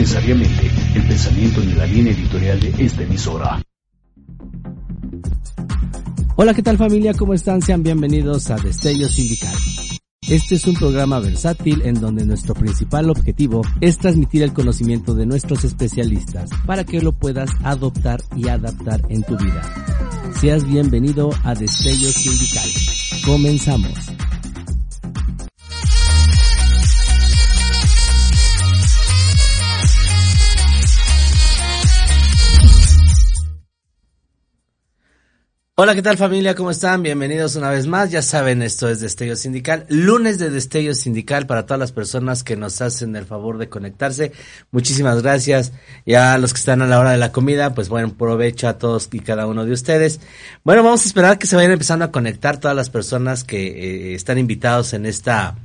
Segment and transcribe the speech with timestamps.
[0.00, 3.62] Necesariamente el pensamiento ni la línea editorial de esta emisora.
[6.36, 7.12] Hola, ¿qué tal familia?
[7.12, 7.60] ¿Cómo están?
[7.60, 9.54] Sean bienvenidos a Destello Sindical.
[10.26, 15.26] Este es un programa versátil en donde nuestro principal objetivo es transmitir el conocimiento de
[15.26, 19.62] nuestros especialistas para que lo puedas adoptar y adaptar en tu vida.
[20.40, 22.70] Seas bienvenido a Destello Sindical.
[23.26, 24.19] Comenzamos.
[35.82, 36.54] Hola, ¿qué tal familia?
[36.54, 37.02] ¿Cómo están?
[37.02, 38.10] Bienvenidos una vez más.
[38.10, 39.86] Ya saben, esto es Destello Sindical.
[39.88, 44.32] Lunes de Destello Sindical para todas las personas que nos hacen el favor de conectarse.
[44.72, 45.72] Muchísimas gracias.
[46.04, 49.08] Ya los que están a la hora de la comida, pues bueno, provecho a todos
[49.10, 50.20] y cada uno de ustedes.
[50.64, 54.14] Bueno, vamos a esperar que se vayan empezando a conectar todas las personas que eh,
[54.14, 55.56] están invitados en esta,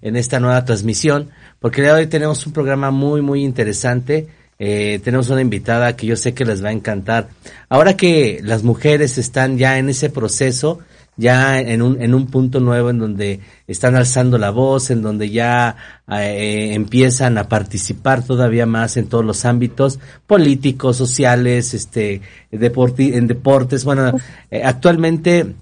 [0.00, 4.28] en esta nueva transmisión, porque el día de hoy tenemos un programa muy, muy interesante
[4.58, 7.28] eh, tenemos una invitada que yo sé que les va a encantar.
[7.68, 10.80] Ahora que las mujeres están ya en ese proceso,
[11.16, 15.30] ya en un, en un punto nuevo en donde están alzando la voz, en donde
[15.30, 15.76] ya
[16.08, 23.84] eh, empiezan a participar todavía más en todos los ámbitos políticos, sociales, este, en deportes.
[23.84, 24.12] Bueno,
[24.50, 25.54] eh, actualmente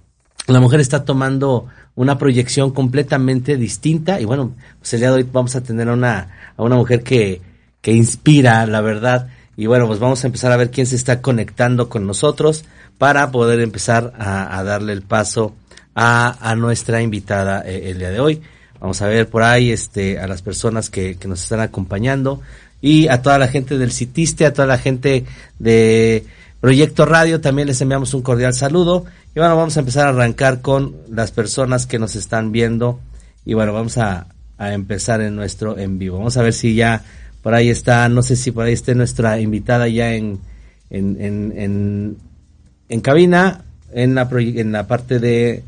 [0.46, 1.66] la mujer está tomando
[1.96, 5.92] una proyección completamente distinta y bueno, pues el día de hoy vamos a tener a
[5.94, 7.40] una, a una mujer que,
[7.84, 9.28] que inspira, la verdad.
[9.58, 12.64] Y bueno, pues vamos a empezar a ver quién se está conectando con nosotros
[12.96, 15.54] para poder empezar a, darle el paso
[15.94, 18.40] a, nuestra invitada eh, el día de hoy.
[18.80, 22.40] Vamos a ver por ahí este, a las personas que, que nos están acompañando
[22.80, 25.26] y a toda la gente del Citiste, a toda la gente
[25.58, 26.24] de
[26.60, 29.04] Proyecto Radio, también les enviamos un cordial saludo.
[29.36, 32.98] Y bueno, vamos a empezar a arrancar con las personas que nos están viendo.
[33.44, 34.26] Y bueno, vamos a
[34.58, 36.16] empezar en nuestro en vivo.
[36.16, 37.04] Vamos a ver si ya
[37.44, 40.38] por ahí está, no sé si por ahí esté nuestra invitada ya en,
[40.88, 42.16] en, en,
[42.88, 45.62] en, cabina, en la, en la parte de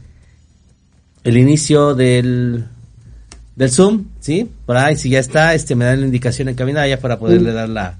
[1.22, 2.64] el inicio del,
[3.56, 4.50] del Zoom, ¿sí?
[4.64, 7.52] Por ahí, si ya está, este me dan la indicación en cabina ya para poderle
[7.52, 7.98] dar la,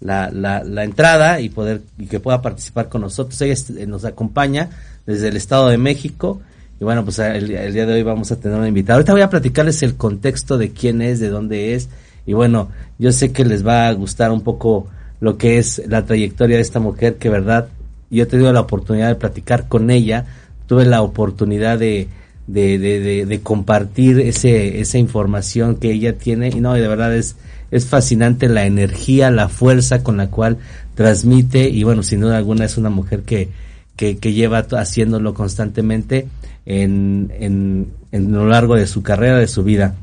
[0.00, 3.38] la, la, la, entrada y poder y que pueda participar con nosotros.
[3.42, 4.70] Ella nos acompaña
[5.04, 6.40] desde el Estado de México
[6.80, 8.94] y bueno, pues el, el, día de hoy vamos a tener una invitada.
[8.94, 11.90] Ahorita voy a platicarles el contexto de quién es, de dónde es
[12.26, 14.88] y bueno, yo sé que les va a gustar un poco
[15.20, 17.68] lo que es la trayectoria de esta mujer, que verdad,
[18.10, 20.26] yo he tenido la oportunidad de platicar con ella,
[20.66, 22.08] tuve la oportunidad de,
[22.46, 26.48] de, de, de, compartir ese, esa información que ella tiene.
[26.48, 27.36] Y no, de verdad es,
[27.70, 30.58] es fascinante la energía, la fuerza con la cual
[30.94, 31.68] transmite.
[31.68, 33.48] Y bueno, sin duda alguna es una mujer que,
[33.96, 36.28] que, que lleva haciéndolo constantemente
[36.66, 39.94] en, en, en lo largo de su carrera, de su vida.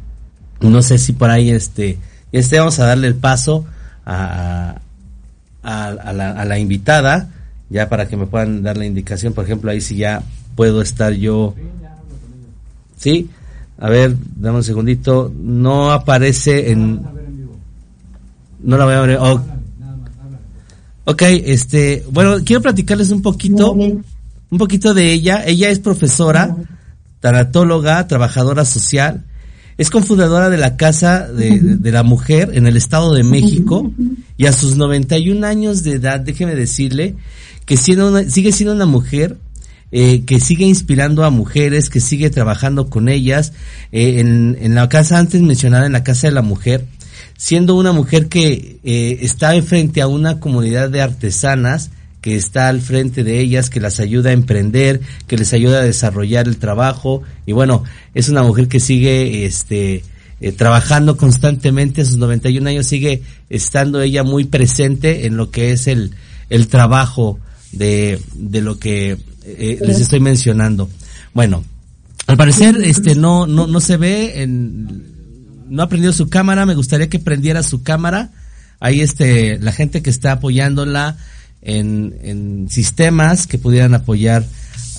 [0.61, 1.97] No sé si por ahí este,
[2.31, 3.65] este vamos a darle el paso
[4.05, 4.79] a,
[5.63, 7.29] a, la, a la invitada,
[7.69, 10.23] ya para que me puedan dar la indicación, por ejemplo, ahí si ya
[10.55, 11.53] puedo estar yo.
[12.97, 13.29] ¿Sí?
[13.77, 15.31] A ver, dame un segundito.
[15.37, 17.01] No aparece en...
[18.59, 19.17] No la voy a ver.
[19.21, 19.39] Oh.
[21.05, 24.03] Ok, este, bueno, quiero platicarles un poquito, un
[24.57, 25.45] poquito de ella.
[25.45, 26.55] Ella es profesora,
[27.21, 29.23] tanatóloga, trabajadora social,
[29.77, 33.91] es cofundadora de la Casa de, la Mujer en el Estado de México
[34.37, 37.15] y a sus 91 años de edad, déjeme decirle
[37.65, 39.37] que sigue siendo una mujer
[39.91, 43.53] eh, que sigue inspirando a mujeres, que sigue trabajando con ellas.
[43.93, 46.85] Eh, en, en, la casa antes mencionada, en la casa de la mujer,
[47.37, 51.91] siendo una mujer que eh, está frente a una comunidad de artesanas,
[52.21, 55.83] que está al frente de ellas, que las ayuda a emprender, que les ayuda a
[55.83, 57.21] desarrollar el trabajo.
[57.45, 57.83] Y bueno,
[58.13, 60.03] es una mujer que sigue, este,
[60.41, 65.71] eh, trabajando constantemente, a sus 91 años sigue estando ella muy presente en lo que
[65.71, 66.11] es el,
[66.49, 67.39] el trabajo
[67.71, 70.89] de, de lo que eh, les estoy mencionando.
[71.33, 71.63] Bueno,
[72.27, 75.15] al parecer este no no no se ve en
[75.69, 78.31] no ha prendido su cámara, me gustaría que prendiera su cámara.
[78.79, 81.17] Ahí este la gente que está apoyándola
[81.67, 84.45] en, en sistemas que pudieran apoyar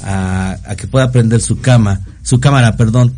[0.02, 3.14] a, a que pueda prender su cama, su cámara, perdón.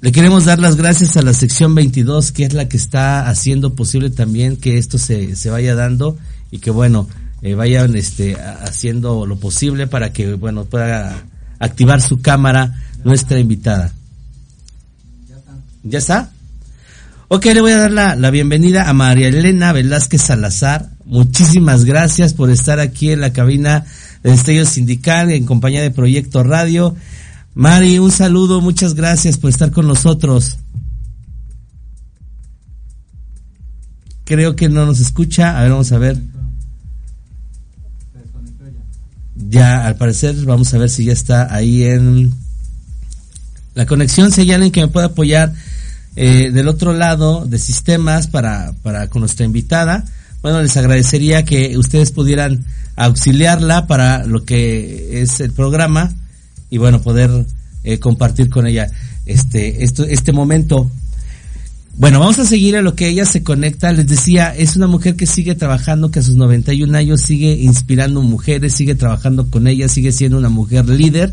[0.00, 3.74] Le queremos dar las gracias a la sección 22, que es la que está haciendo
[3.74, 6.16] posible también que esto se, se vaya dando
[6.50, 7.08] y que bueno,
[7.42, 11.24] eh, vayan este, haciendo lo posible para que bueno pueda
[11.58, 13.92] activar su cámara nuestra invitada.
[15.82, 16.32] ¿Ya está?
[17.28, 20.90] Ok, le voy a dar la, la bienvenida a María Elena Velázquez Salazar.
[21.06, 23.84] Muchísimas gracias por estar aquí en la cabina
[24.22, 26.94] de Estello Sindical en compañía de Proyecto Radio.
[27.54, 30.58] Mari, un saludo, muchas gracias por estar con nosotros.
[34.24, 35.58] Creo que no nos escucha.
[35.58, 36.22] A ver, vamos a ver.
[39.34, 42.32] Ya, al parecer, vamos a ver si ya está ahí en
[43.74, 44.30] la conexión.
[44.30, 45.52] Si hay alguien que me pueda apoyar
[46.16, 50.04] eh, del otro lado de sistemas para, para con nuestra invitada,
[50.42, 52.64] bueno, les agradecería que ustedes pudieran
[52.96, 56.14] auxiliarla para lo que es el programa
[56.70, 57.46] y bueno, poder
[57.84, 58.90] eh, compartir con ella
[59.26, 60.90] este, esto, este momento.
[61.98, 63.90] Bueno, vamos a seguir a lo que ella se conecta.
[63.92, 68.20] Les decía, es una mujer que sigue trabajando, que a sus 91 años sigue inspirando
[68.22, 71.32] mujeres, sigue trabajando con ellas, sigue siendo una mujer líder,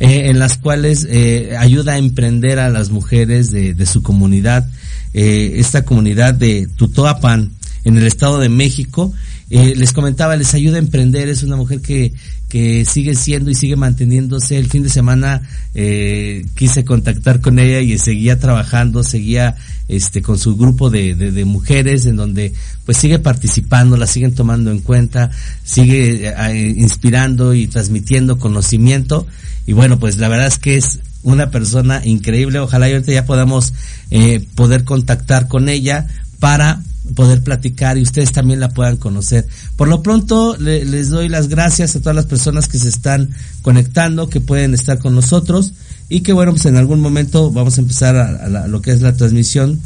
[0.00, 4.68] eh, en las cuales eh, ayuda a emprender a las mujeres de, de su comunidad,
[5.12, 7.52] eh, esta comunidad de Tutoapan,
[7.84, 9.12] en el Estado de México.
[9.56, 12.12] Eh, les comentaba, les ayuda a emprender, es una mujer que,
[12.48, 14.58] que sigue siendo y sigue manteniéndose.
[14.58, 15.42] El fin de semana
[15.76, 19.54] eh, quise contactar con ella y seguía trabajando, seguía
[19.86, 22.52] este con su grupo de, de, de mujeres en donde
[22.84, 25.30] pues sigue participando, la siguen tomando en cuenta,
[25.62, 29.24] sigue eh, inspirando y transmitiendo conocimiento.
[29.68, 32.58] Y bueno, pues la verdad es que es una persona increíble.
[32.58, 33.72] Ojalá ahorita ya podamos
[34.10, 36.08] eh, poder contactar con ella
[36.40, 36.82] para
[37.14, 39.46] poder platicar y ustedes también la puedan conocer.
[39.76, 43.30] Por lo pronto le, les doy las gracias a todas las personas que se están
[43.62, 45.72] conectando, que pueden estar con nosotros
[46.08, 49.16] y que bueno, pues en algún momento vamos a empezar a lo que es la
[49.16, 49.80] transmisión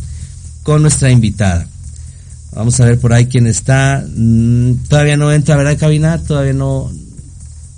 [0.62, 1.66] con nuestra invitada.
[2.52, 4.04] Vamos a ver por ahí quién está.
[4.16, 6.18] Mm, todavía no entra, ¿verdad, cabina?
[6.18, 6.90] Todavía no,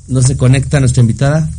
[0.09, 1.51] no se conecta nuestra invitada.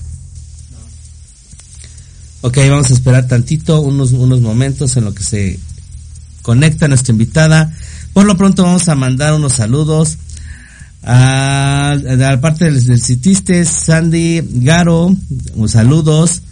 [2.42, 5.60] Ok, vamos a esperar tantito, unos, unos momentos en lo que se
[6.42, 7.72] conecta nuestra invitada.
[8.14, 10.18] Por lo pronto vamos a mandar unos saludos
[11.04, 15.16] a, a la parte del, del citiste, Sandy Garo,
[15.68, 16.44] saludos.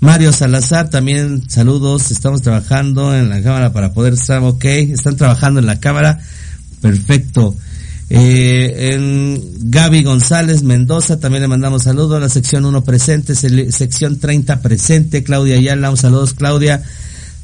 [0.00, 2.10] Mario Salazar, también saludos.
[2.10, 4.64] Estamos trabajando en la cámara para poder estar, ok.
[4.64, 6.20] Están trabajando en la cámara.
[6.82, 7.56] Perfecto.
[8.10, 9.40] Eh, en
[9.70, 12.20] Gaby González Mendoza también le mandamos saludos.
[12.20, 15.24] La sección 1 presente, sección 30 presente.
[15.24, 16.82] Claudia Ayala, saludos Claudia.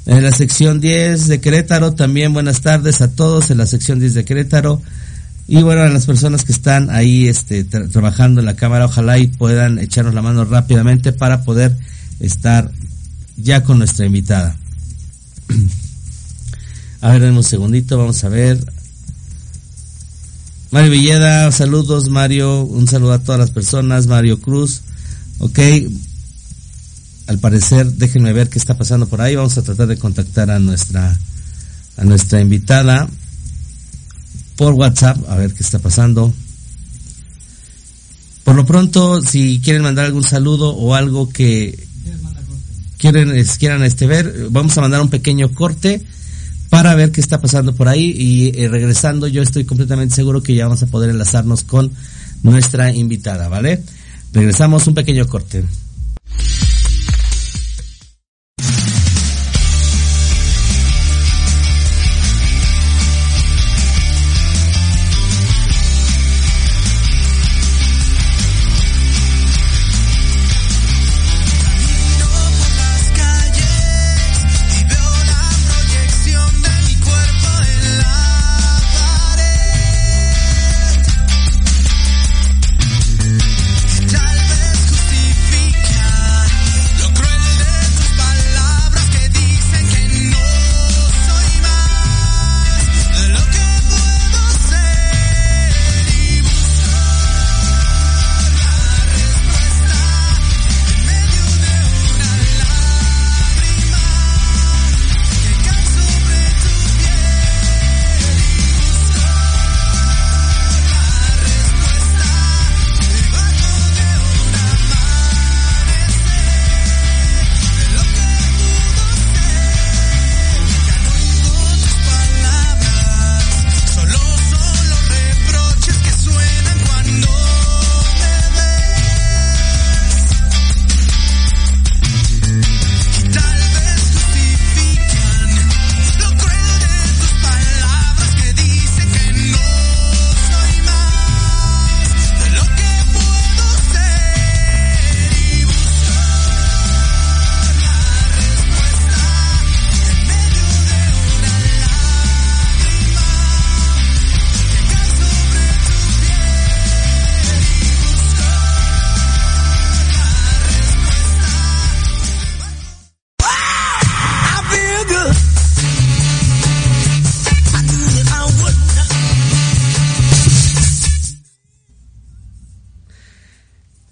[0.06, 4.14] En la sección 10 de Querétaro, también buenas tardes a todos en la sección 10
[4.14, 4.80] de Querétaro.
[5.46, 9.18] Y bueno, a las personas que están ahí este, tra trabajando en la cámara, ojalá
[9.18, 11.76] y puedan echarnos la mano rápidamente para poder
[12.18, 12.70] estar
[13.36, 14.56] ya con nuestra invitada.
[17.02, 18.62] A ver, un segundito, vamos a ver.
[20.70, 24.82] Mario Villeda, saludos Mario, un saludo a todas las personas, Mario Cruz,
[25.38, 25.58] ok,
[27.30, 30.58] al parecer, déjenme ver qué está pasando por ahí, vamos a tratar de contactar a
[30.58, 31.16] nuestra,
[31.96, 33.08] a nuestra invitada
[34.56, 36.34] por WhatsApp, a ver qué está pasando.
[38.42, 41.86] Por lo pronto, si quieren mandar algún saludo o algo que
[42.98, 46.04] quieren, quieran este ver, vamos a mandar un pequeño corte
[46.68, 50.56] para ver qué está pasando por ahí y eh, regresando yo estoy completamente seguro que
[50.56, 51.92] ya vamos a poder enlazarnos con
[52.42, 53.84] nuestra invitada, ¿vale?
[54.32, 55.62] Regresamos un pequeño corte.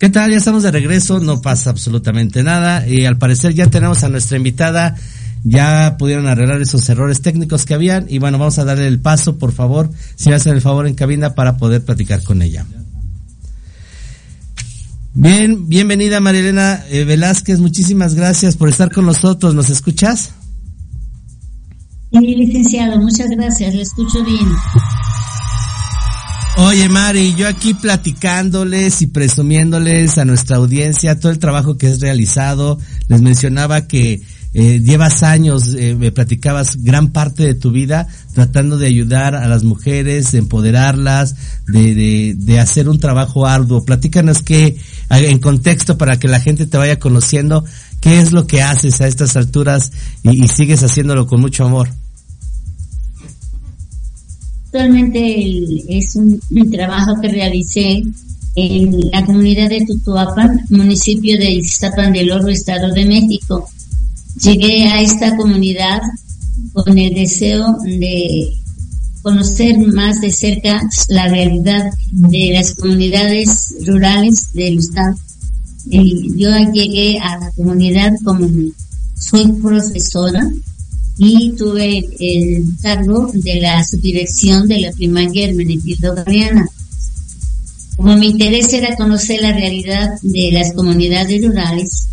[0.09, 0.31] ¿Qué tal?
[0.31, 4.39] Ya estamos de regreso, no pasa absolutamente nada y al parecer ya tenemos a nuestra
[4.39, 4.97] invitada,
[5.45, 9.37] ya pudieron arreglar esos errores técnicos que habían y bueno, vamos a darle el paso,
[9.37, 12.65] por favor, si hacen el favor en cabina para poder platicar con ella.
[15.13, 20.31] Bien, bienvenida Marilena eh, Velázquez, muchísimas gracias por estar con nosotros, ¿nos escuchas?
[22.13, 24.49] Sí, licenciado, muchas gracias, le escucho bien.
[26.61, 32.01] Oye, Mari, yo aquí platicándoles y presumiéndoles a nuestra audiencia todo el trabajo que has
[32.01, 32.81] realizado.
[33.07, 34.23] Les mencionaba que
[34.55, 39.47] eh, llevas años, eh, me platicabas gran parte de tu vida tratando de ayudar a
[39.47, 41.37] las mujeres, de empoderarlas,
[41.69, 43.85] de, de, de hacer un trabajo arduo.
[43.85, 44.77] Platícanos que,
[45.11, 47.65] en contexto para que la gente te vaya conociendo,
[48.01, 49.93] qué es lo que haces a estas alturas
[50.25, 51.89] y sigues haciéndolo con mucho amor.
[54.71, 56.39] Actualmente es un,
[56.71, 58.03] trabajo que realicé
[58.55, 63.67] en la comunidad de Tutuapan, municipio de Iztapan del Oro, Estado de México.
[64.43, 66.03] Llegué a esta comunidad
[66.75, 68.53] con el deseo de
[69.23, 75.17] conocer más de cerca la realidad de las comunidades rurales del estado.
[75.87, 78.47] Yo llegué a la comunidad como
[79.19, 80.47] soy profesora
[81.19, 86.69] y tuve el cargo de la subdirección de la primaria Hermenegildo Galeana.
[87.97, 92.07] Como mi interés era conocer la realidad de las comunidades rurales,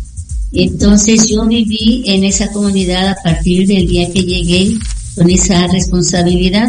[0.52, 4.76] entonces yo viví en esa comunidad a partir del día que llegué
[5.14, 6.68] con esa responsabilidad.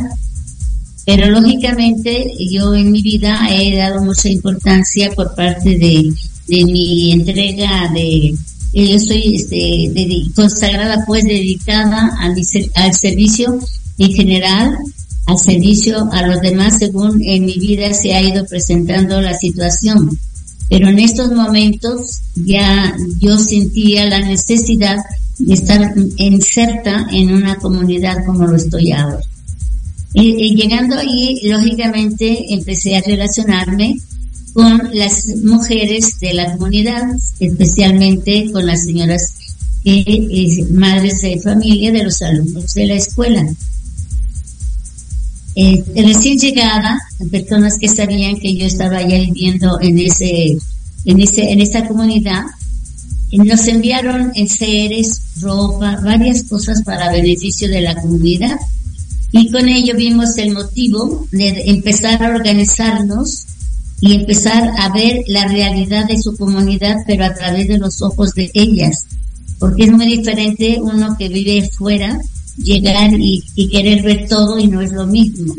[1.06, 6.13] Pero lógicamente yo en mi vida he dado mucha importancia por parte de,
[6.48, 8.36] de mi entrega de
[8.74, 12.36] yo estoy este, consagrada pues dedicada al,
[12.75, 13.59] al servicio
[13.97, 14.77] en general,
[15.25, 20.17] al servicio a los demás según en mi vida se ha ido presentando la situación.
[20.69, 24.97] Pero en estos momentos ya yo sentía la necesidad
[25.39, 29.19] de estar inserta en una comunidad como lo estoy ahora.
[30.13, 33.97] Y, y llegando ahí, lógicamente empecé a relacionarme
[34.58, 37.04] con las mujeres de la comunidad,
[37.40, 39.36] especialmente con las señoras
[39.86, 43.48] eh, madres de familia de los alumnos de la escuela.
[45.54, 46.98] Eh, recién llegada,
[47.30, 50.58] personas que sabían que yo estaba ya viviendo en ese,
[51.06, 52.42] en ese, en esa comunidad,
[53.34, 58.58] nos enviaron enseres, ropa, varias cosas para beneficio de la comunidad.
[59.32, 63.46] Y con ello vimos el motivo de empezar a organizarnos
[64.00, 68.34] y empezar a ver la realidad de su comunidad, pero a través de los ojos
[68.34, 69.06] de ellas.
[69.60, 72.20] Porque es muy diferente uno que vive fuera,
[72.58, 75.56] llegar y, querer ver todo y no es lo mismo.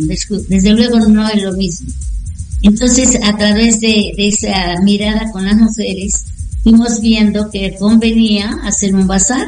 [0.49, 1.89] Desde, luego no es lo mismo.
[2.63, 6.25] Entonces, a través de, esa mirada con las mujeres,
[6.63, 9.47] fuimos viendo que convenía hacer un bazar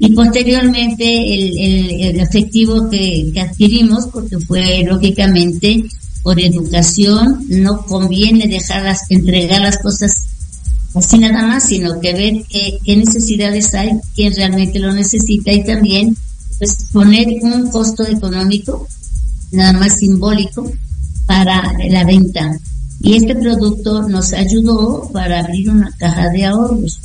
[0.00, 1.04] y posteriormente
[1.34, 5.84] el, el, efectivo que, que, adquirimos, porque fue lógicamente
[6.22, 10.26] por educación, no conviene dejarlas, entregar las cosas
[10.94, 15.64] así nada más, sino que ver qué, qué necesidades hay, quién realmente lo necesita y
[15.64, 16.16] también
[16.58, 18.86] pues poner un costo económico,
[19.50, 20.70] nada más simbólico,
[21.26, 22.58] para la venta.
[23.00, 27.00] Y este producto nos ayudó para abrir una caja de ahorros.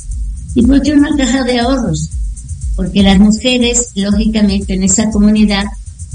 [0.54, 2.08] ¿Y por qué una caja de ahorros?
[2.76, 5.64] Porque las mujeres, lógicamente, en esa comunidad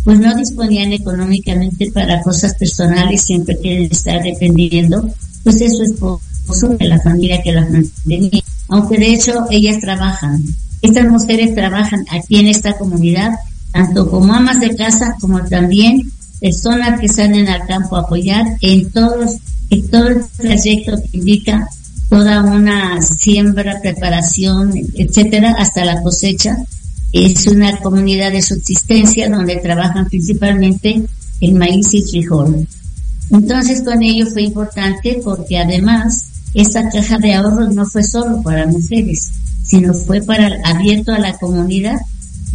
[0.04, 5.10] pues no disponían económicamente para cosas personales, siempre quieren estar dependiendo,
[5.44, 8.42] pues de su esposo, de la familia que las mantenía.
[8.68, 10.44] Aunque de hecho ellas trabajan.
[10.82, 13.32] Estas mujeres trabajan aquí en esta comunidad,
[13.72, 18.92] tanto como amas de casa, como también personas que salen al campo a apoyar en
[18.92, 19.38] todos,
[19.70, 21.70] en todo el trayecto que indica
[22.10, 26.58] toda una siembra, preparación, etcétera, hasta la cosecha
[27.14, 31.04] es una comunidad de subsistencia donde trabajan principalmente
[31.40, 32.68] el maíz y frijol.
[33.30, 38.66] Entonces con ello fue importante porque además esta caja de ahorros no fue solo para
[38.66, 39.30] mujeres,
[39.64, 42.00] sino fue para abierto a la comunidad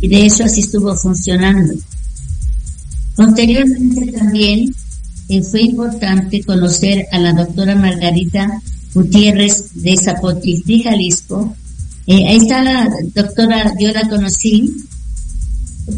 [0.00, 1.74] y de eso así estuvo funcionando.
[3.16, 4.74] Posteriormente también
[5.28, 8.60] eh, fue importante conocer a la doctora Margarita
[8.94, 11.54] Gutiérrez de Zapotilti, Jalisco,
[12.08, 14.72] eh, ahí está la doctora, yo la conocí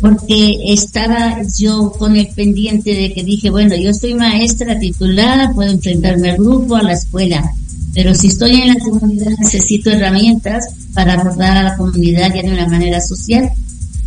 [0.01, 5.71] porque estaba yo con el pendiente de que dije, bueno, yo soy maestra titular, puedo
[5.71, 7.53] enfrentarme al grupo, a la escuela,
[7.95, 12.55] pero si estoy en la comunidad necesito herramientas para abordar a la comunidad ya de
[12.55, 13.49] una manera social.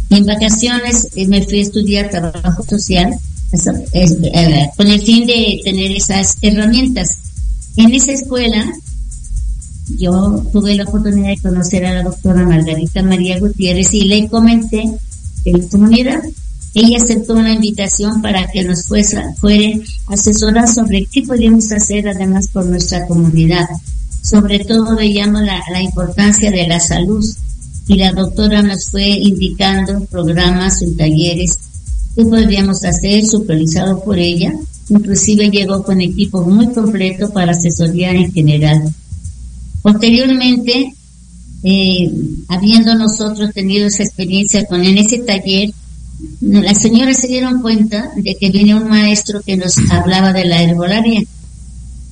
[0.09, 3.15] En vacaciones eh, me fui a estudiar trabajo social
[3.93, 7.17] eh, con el fin de tener esas herramientas.
[7.77, 8.73] En esa escuela
[9.89, 14.83] yo tuve la oportunidad de conocer a la doctora Margarita María Gutiérrez y le comenté
[15.45, 16.23] en la comunidad.
[16.73, 22.47] Ella aceptó una invitación para que nos fuera, fuera asesorar sobre qué podíamos hacer además
[22.47, 23.67] por nuestra comunidad.
[24.21, 27.23] Sobre todo veíamos la, la importancia de la salud
[27.87, 31.59] y la doctora nos fue indicando programas y talleres
[32.15, 34.53] que podríamos hacer supervisado por ella.
[34.89, 38.93] Inclusive llegó con equipo muy completo para asesoría en general.
[39.83, 40.93] Posteriormente,
[41.63, 42.11] eh,
[42.47, 45.71] habiendo nosotros tenido esa experiencia con en ese taller,
[46.39, 50.63] las señoras se dieron cuenta de que venía un maestro que nos hablaba de la
[50.63, 51.23] herbolaria.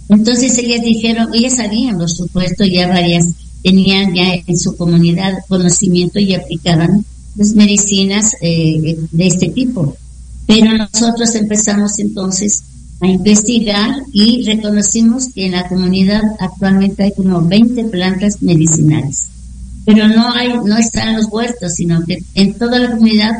[0.09, 3.27] Entonces ellas dijeron, ellas sabían, por supuesto, ya varias
[3.63, 7.05] tenían ya en su comunidad conocimiento y aplicaban
[7.35, 9.95] las medicinas eh, de este tipo.
[10.45, 12.63] Pero nosotros empezamos entonces
[13.01, 19.27] a investigar y reconocimos que en la comunidad actualmente hay como 20 plantas medicinales.
[19.85, 23.31] Pero no hay, no están los huertos, sino que en toda la comunidad,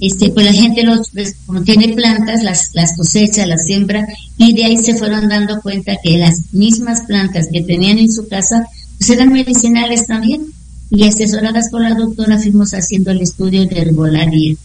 [0.00, 4.04] este, pues la gente los, pues, como tiene plantas, las, las cosecha, las siembra,
[4.36, 8.26] y de ahí se fueron dando cuenta que las mismas plantas que tenían en su
[8.26, 8.66] casa,
[8.98, 10.46] pues eran medicinales también.
[10.90, 14.56] Y asesoradas por la doctora fuimos haciendo el estudio de herbolaria.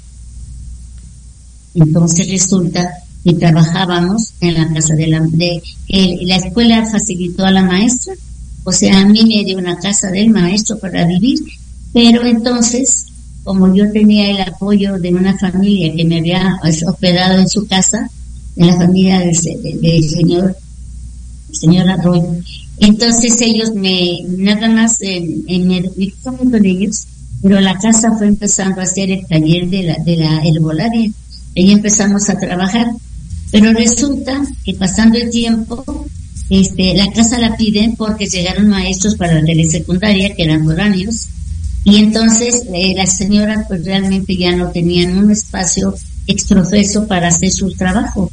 [1.76, 2.92] Entonces resulta
[3.24, 5.62] y trabajábamos en la casa de la, de,
[6.22, 8.14] la escuela facilitó a la maestra,
[8.64, 11.40] o sea, a mí me dio una casa del maestro para vivir,
[11.94, 13.06] pero entonces,
[13.44, 18.10] como yo tenía el apoyo de una familia que me había hospedado en su casa,
[18.56, 20.56] en la familia del, señor,
[21.52, 22.36] señor Arroyo,
[22.80, 25.84] entonces ellos me, nada más en me
[26.24, 27.06] con ellos,
[27.42, 31.12] pero la casa fue empezando a hacer el taller de la, de la herbolaria.
[31.56, 32.88] Ahí empezamos a trabajar
[33.52, 36.08] pero resulta que pasando el tiempo,
[36.50, 41.28] este, la casa la piden porque llegaron maestros para la telesecundaria que eran foráneos
[41.84, 45.96] y entonces eh, las señoras pues realmente ya no tenían un espacio
[46.28, 48.32] extrofeso para hacer su trabajo.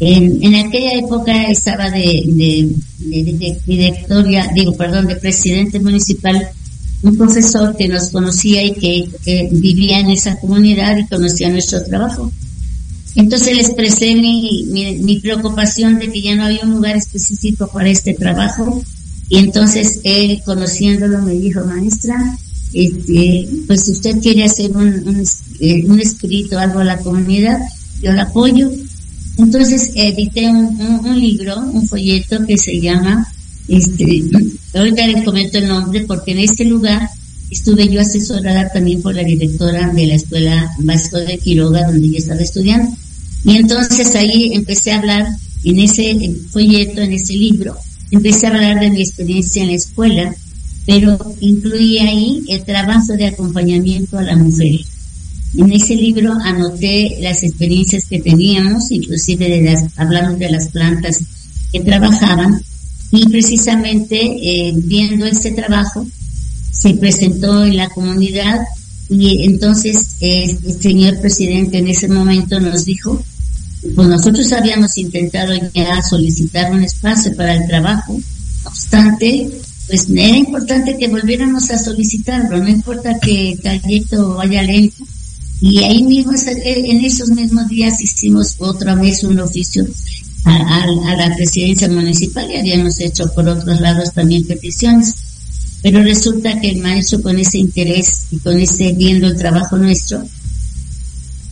[0.00, 6.48] En, aquella época estaba de, de, directoria, digo, perdón, de presidente municipal
[7.02, 12.30] un profesor que nos conocía y que vivía en esa comunidad y conocía nuestro trabajo.
[13.14, 17.88] Entonces le expresé mi, mi, preocupación de que ya no había un lugar específico para
[17.88, 18.82] este trabajo
[19.28, 22.16] y entonces él conociéndolo me dijo, maestra,
[22.72, 25.24] este, pues si usted quiere hacer un, un,
[25.60, 27.58] eh, un escrito, algo a la comunidad,
[28.02, 28.70] yo la apoyo.
[29.36, 33.26] Entonces edité un, un, libro, un folleto que se llama,
[33.68, 34.24] este,
[34.74, 37.08] ahorita les comento el nombre porque en este lugar
[37.50, 42.18] estuve yo asesorada también por la directora de la Escuela Vasco de Quiroga donde yo
[42.18, 42.94] estaba estudiando.
[43.44, 45.26] Y entonces ahí empecé a hablar
[45.64, 47.76] en ese folleto, en ese libro,
[48.10, 50.34] empecé a hablar de mi experiencia en la escuela,
[50.86, 54.80] pero incluí ahí el trabajo de acompañamiento a la mujer.
[55.56, 61.20] En ese libro anoté las experiencias que teníamos, inclusive de las, hablamos de las plantas
[61.72, 62.60] que trabajaban,
[63.10, 66.06] y precisamente eh, viendo ese trabajo
[66.70, 68.60] se presentó en la comunidad
[69.10, 73.22] y entonces el señor presidente en ese momento nos dijo,
[73.94, 79.50] pues nosotros habíamos intentado ya solicitar un espacio para el trabajo, no obstante,
[79.86, 85.04] pues era importante que volviéramos a solicitarlo, no importa que el trayecto vaya lento.
[85.60, 89.86] Y ahí mismo, en esos mismos días hicimos otra vez un oficio
[90.44, 95.14] a, a la presidencia municipal y habíamos hecho por otros lados también peticiones
[95.82, 100.22] pero resulta que el maestro con ese interés y con ese viendo el trabajo nuestro,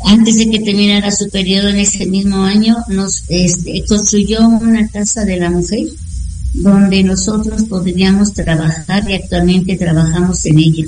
[0.05, 5.25] antes de que terminara su periodo en ese mismo año, nos este, construyó una casa
[5.25, 5.89] de la mujer
[6.55, 10.85] donde nosotros podríamos trabajar y actualmente trabajamos en ella.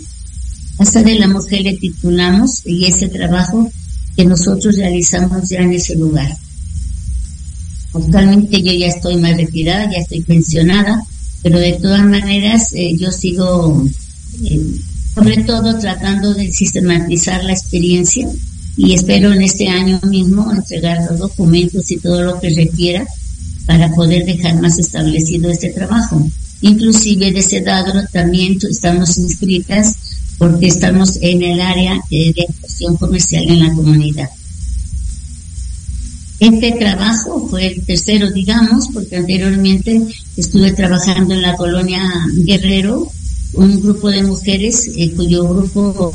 [0.77, 3.71] Casa de la mujer le titulamos y ese trabajo
[4.17, 6.37] que nosotros realizamos ya en ese lugar.
[7.93, 11.03] Actualmente yo ya estoy más retirada, ya estoy pensionada,
[11.43, 13.87] pero de todas maneras eh, yo sigo
[14.45, 14.61] eh,
[15.15, 18.29] sobre todo tratando de sistematizar la experiencia
[18.77, 23.05] y espero en este año mismo entregar los documentos y todo lo que requiera
[23.67, 26.25] para poder dejar más establecido este trabajo.
[26.61, 29.95] Inclusive de CEDADRO también estamos inscritas
[30.39, 34.29] porque estamos en el área de actuación comercial en la comunidad.
[36.41, 40.03] Este trabajo fue el tercero, digamos, porque anteriormente
[40.37, 42.03] estuve trabajando en la colonia
[42.45, 43.11] Guerrero,
[43.55, 46.15] un grupo de mujeres eh, cuyo grupo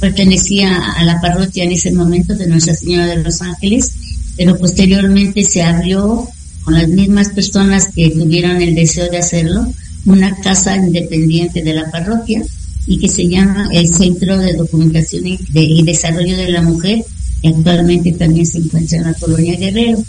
[0.00, 3.92] pertenecía a la parroquia en ese momento de Nuestra Señora de los Ángeles,
[4.36, 6.28] pero posteriormente se abrió
[6.64, 9.66] con las mismas personas que tuvieron el deseo de hacerlo
[10.06, 12.42] una casa independiente de la parroquia
[12.86, 17.04] y que se llama el Centro de Documentación y, Desarrollo de la Mujer,
[17.48, 20.02] actualmente también se encuentra en la colonia Guerrero.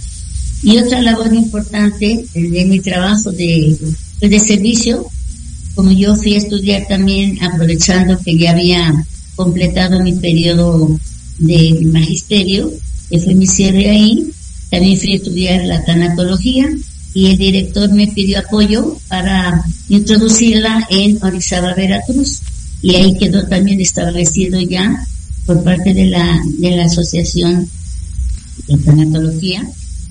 [0.64, 3.78] Y otra labor importante de mi trabajo de,
[4.20, 5.06] pues, de servicio,
[5.76, 10.98] como yo fui a estudiar también aprovechando que ya había completado mi periodo
[11.38, 12.72] de magisterio,
[13.10, 14.32] que fue mi cierre ahí,
[14.72, 16.70] también fui a estudiar la tanatología
[17.14, 22.42] y el director me pidió apoyo para introducirla en Orizaba, Veracruz.
[22.82, 25.06] Y ahí quedó también establecido ya
[25.46, 27.70] por parte de la, de la Asociación
[28.68, 29.64] de Tanatología,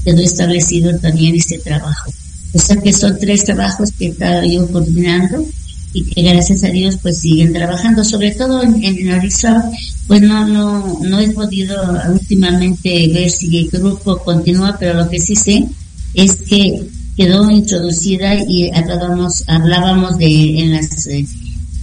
[0.05, 2.13] quedó establecido también este trabajo.
[2.53, 5.45] O sea que son tres trabajos que he estado yo coordinando
[5.93, 9.71] y que gracias a Dios pues siguen trabajando, sobre todo en, en Orizaba,
[10.07, 11.77] pues no, no, no he podido
[12.13, 15.67] últimamente ver si el grupo continúa, pero lo que sí sé
[16.15, 21.27] es que quedó introducida y hablábamos, hablábamos de en las eh,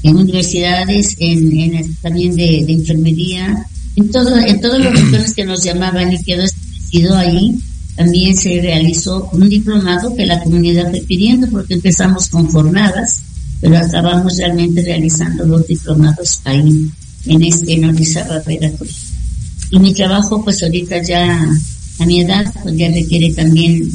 [0.04, 5.46] en universidades, en, en también de, de, enfermería, en todo, en todos los regiones que
[5.46, 7.58] nos llamaban y quedó establecido ahí,
[7.96, 13.22] también se realizó un diplomado que la comunidad fue pidiendo porque empezamos con jornadas,
[13.60, 16.90] pero acabamos realmente realizando los diplomados ahí,
[17.26, 19.12] en este, en Orizaba, Veracruz.
[19.70, 21.48] Y mi trabajo, pues ahorita ya,
[22.00, 23.90] a mi edad, pues ya requiere también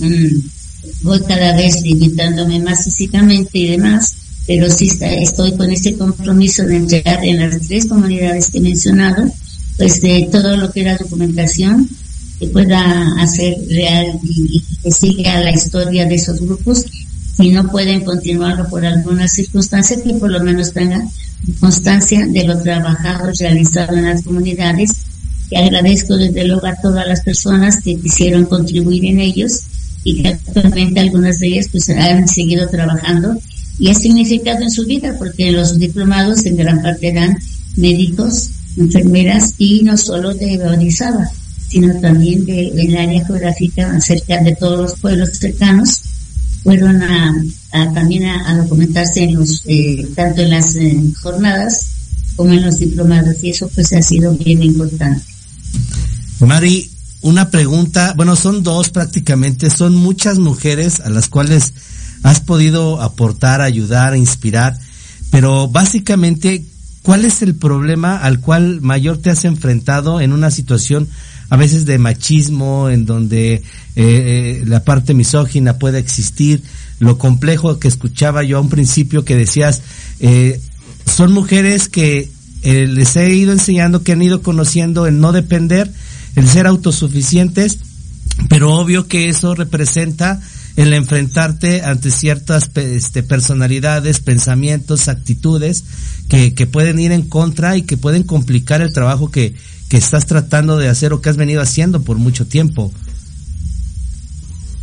[1.03, 4.15] voy cada vez limitándome más físicamente y demás,
[4.47, 9.25] pero sí estoy con ese compromiso de entregar en las tres comunidades que he mencionado,
[9.77, 11.89] pues de todo lo que era documentación
[12.39, 16.85] que pueda hacer real y, que siga la historia de esos grupos.
[17.37, 21.09] Si no pueden continuarlo por alguna circunstancia, que por lo menos tengan
[21.61, 24.91] constancia de lo trabajado realizado en las comunidades.
[25.51, 29.61] Y agradezco desde luego a todas las personas que quisieron contribuir en ellos
[30.03, 33.39] y que actualmente algunas de ellas pues han seguido trabajando
[33.79, 37.37] y ha significado en su vida porque los diplomados en gran parte eran
[37.77, 41.31] médicos, enfermeras y no solo de Orizaba,
[41.69, 46.03] sino también del área geográfica cerca de todos los pueblos cercanos
[46.63, 47.33] fueron a,
[47.95, 51.87] también a, documentarse en los eh, tanto en las eh, jornadas
[52.35, 55.23] como en los diplomados y eso pues ha sido bien importante.
[56.41, 56.91] Mari,
[57.23, 61.73] una pregunta, bueno, son dos prácticamente, son muchas mujeres a las cuales
[62.27, 64.77] has podido aportar, ayudar, inspirar,
[65.31, 66.65] pero básicamente,
[67.03, 71.09] ¿cuál es el problema al cual mayor te has enfrentado en una situación
[71.51, 73.63] a veces de machismo, en donde eh,
[73.95, 76.65] eh, la parte misógina puede existir,
[76.99, 79.83] lo complejo que escuchaba yo a un principio que decías,
[80.19, 80.61] eh,
[81.07, 82.29] son mujeres que
[82.65, 85.93] les he ido enseñando, que han ido conociendo el no depender,
[86.35, 87.79] el ser autosuficientes,
[88.49, 90.41] pero obvio que eso representa
[90.77, 95.85] el enfrentarte ante ciertas este, personalidades, pensamientos, actitudes
[96.29, 99.55] que, que pueden ir en contra y que pueden complicar el trabajo que,
[99.89, 102.93] que estás tratando de hacer o que has venido haciendo por mucho tiempo.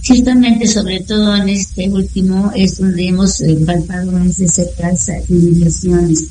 [0.02, 4.92] Ciertamente, sobre todo en este último, es donde hemos eh, más de cerca
[5.30, 6.26] limitaciones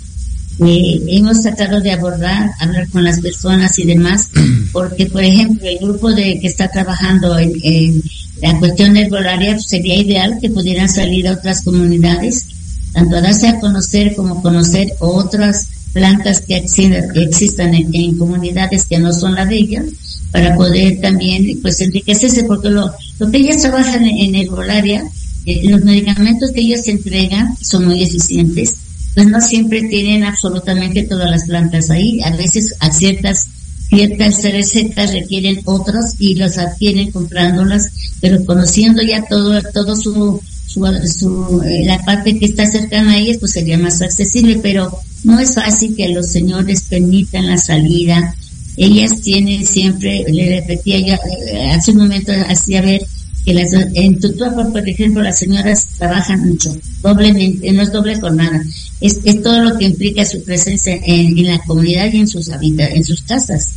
[0.67, 4.31] eh, hemos tratado de abordar, hablar con las personas y demás,
[4.73, 8.03] porque por ejemplo el grupo de que está trabajando en,
[8.41, 12.47] la cuestión herbolaria pues, sería ideal que pudieran salir a otras comunidades,
[12.93, 19.13] tanto a darse a conocer como conocer otras plantas que existan en, comunidades que no
[19.13, 19.85] son la de ellas,
[20.33, 25.05] para poder también pues enriquecerse, porque lo, lo que ellas trabajan en, herbolaria,
[25.45, 28.75] eh, los medicamentos que ellas entregan son muy eficientes,
[29.15, 32.21] pues no siempre tienen absolutamente todas las plantas ahí.
[32.23, 33.49] A veces a ciertas
[33.89, 41.63] ciertas recetas requieren otras y las adquieren comprándolas, pero conociendo ya todo todo su su,
[41.63, 44.91] eh, la parte que está cercana a ellas pues sería más accesible, pero
[45.25, 48.35] no es fácil que los señores permitan la salida.
[48.77, 53.07] Ellas tienen siempre, le repetía ya, eh, hace un momento hacía ver
[53.45, 58.63] que las, en Tutuapa, por ejemplo, las señoras trabajan mucho, doblemente, no es doble jornada,
[59.01, 62.51] es, es todo lo que implica su presencia en, en la comunidad y en sus
[62.51, 63.75] habitat, en sus casas.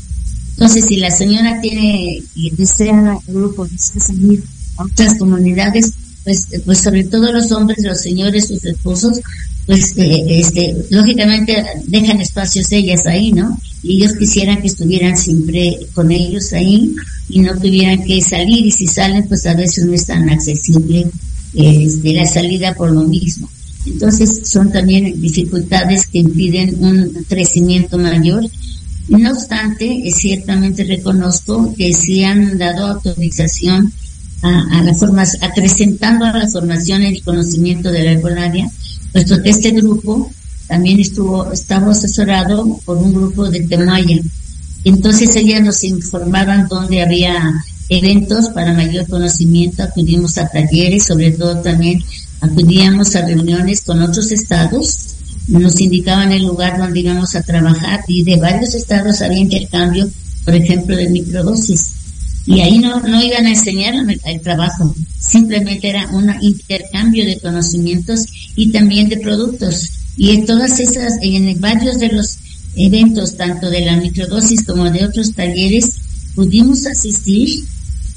[0.51, 4.43] Entonces, si la señora tiene y desea el grupo, desea salir
[4.78, 5.91] a otras comunidades,
[6.26, 9.22] pues, pues sobre todo los hombres, los señores, sus esposos,
[9.68, 13.58] pues eh, este, lógicamente dejan espacios ellas ahí, ¿no?
[13.84, 16.94] Y ellos quisieran que estuvieran siempre con ellos ahí
[17.30, 21.08] y no tuvieran que salir y si salen pues a veces no es tan accesible
[21.54, 23.48] este, la salida por lo mismo.
[23.86, 28.44] Entonces son también dificultades que impiden un crecimiento mayor.
[29.10, 33.94] No obstante, ciertamente reconozco que sí han dado autorización
[34.45, 38.69] a, a la formación, acrecentando a la formación y el conocimiento de la herbolaria,
[39.12, 40.31] puesto que este grupo
[40.67, 44.19] también estuvo, estaba asesorado por un grupo de Temaya.
[44.84, 47.53] Entonces ellas nos informaban dónde había
[47.89, 52.03] eventos para mayor conocimiento, acudimos a talleres, sobre todo también
[52.41, 55.15] acudíamos a reuniones con otros estados,
[55.47, 60.10] nos indicaban el lugar donde íbamos a trabajar y de varios estados había intercambio,
[60.43, 61.94] por ejemplo, de microdosis.
[62.45, 68.25] Y ahí no, no iban a enseñar el, trabajo, simplemente era un intercambio de conocimientos
[68.55, 69.89] y también de productos.
[70.15, 72.38] Y en todas esas, en varios de los
[72.75, 75.91] eventos, tanto de la microdosis como de otros talleres,
[76.36, 77.63] pudimos asistir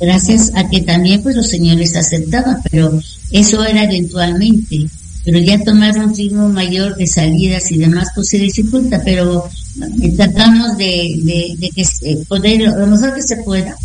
[0.00, 4.86] gracias a que también pues los señores aceptaban, pero eso era eventualmente.
[5.24, 9.48] Pero ya tomar un ritmo mayor de salidas y demás pues se dificulta, pero
[10.02, 13.76] eh, tratamos de, de, que eh, poder, lo mejor que se pueda,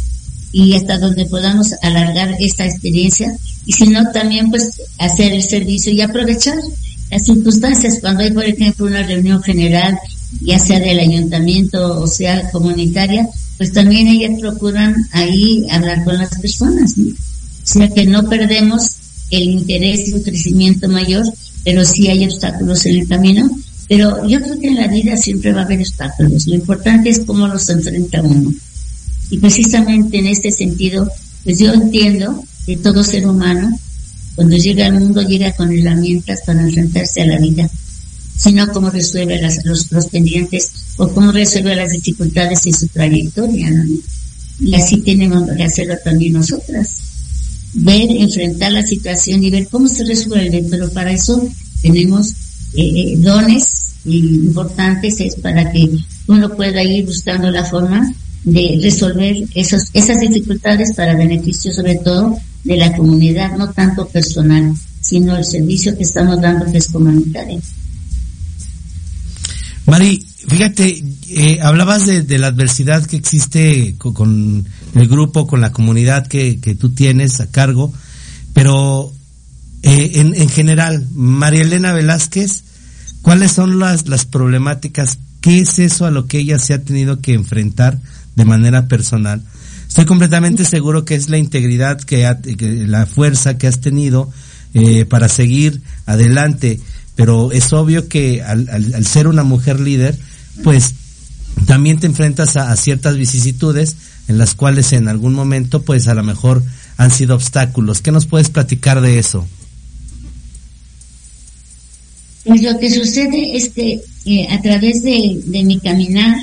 [0.54, 3.36] y hasta donde podamos alargar esta experiencia,
[3.66, 6.58] y si no también pues hacer el servicio y aprovechar
[7.12, 9.98] las circunstancias cuando hay por ejemplo una reunión general,
[10.42, 16.38] ya sea del ayuntamiento o sea comunitaria, pues también ellas procuran ahí hablar con las
[16.40, 16.96] personas.
[16.98, 18.92] O sea que no perdemos
[19.30, 21.26] el interés y un crecimiento mayor,
[21.64, 23.50] pero sí hay obstáculos en el camino.
[23.88, 26.48] Pero yo creo que en la vida siempre va a haber obstáculos.
[26.48, 28.52] Lo importante es cómo los enfrenta uno.
[29.34, 31.10] Y precisamente en este sentido,
[31.44, 33.68] pues yo entiendo que todo ser humano,
[34.36, 37.68] cuando llega al mundo, llega con herramientas para enfrentarse a la vida
[38.38, 43.72] sino cómo resuelve los, los pendientes o cómo resuelve las dificultades en su trayectoria.
[44.60, 46.98] Y así tenemos que hacerlo también nosotras.
[47.74, 51.48] Ver, enfrentar la situación y ver cómo se resuelve, pero para eso
[51.82, 52.32] tenemos
[52.74, 55.90] eh, eh dones importantes es para que
[56.28, 62.78] uno pueda ir buscando la forma de resolver esas dificultades para beneficio sobre todo de
[62.78, 67.62] la comunidad, no tanto personal, sino el servicio que estamos dando que es comunitario.
[69.86, 76.28] Mari, fíjate, eh, hablabas de, la adversidad que existe con, el grupo, con la comunidad
[76.28, 77.94] que, tú tienes a cargo,
[78.54, 79.12] pero
[79.82, 82.64] eh, en, en, general, María Elena Velázquez,
[83.22, 85.20] ¿cuáles son las, las problemáticas?
[85.42, 88.00] ¿Qué es eso a lo que ella se ha tenido que enfrentar
[88.36, 89.42] de manera personal?
[89.88, 92.28] Estoy completamente seguro que es la integridad, que,
[92.88, 94.32] la fuerza que has tenido
[94.74, 96.80] eh, para seguir adelante
[97.16, 100.18] pero es obvio que al, al, ser una mujer líder,
[100.64, 100.96] pues
[101.68, 103.96] también te enfrentas a, ciertas vicisitudes
[104.28, 106.64] en las cuales en algún momento pues a lo mejor
[106.98, 108.02] han sido obstáculos.
[108.02, 109.48] ¿Qué nos puedes platicar de eso?
[112.46, 116.36] Pues lo que sucede es que eh, a través de, de, mi caminar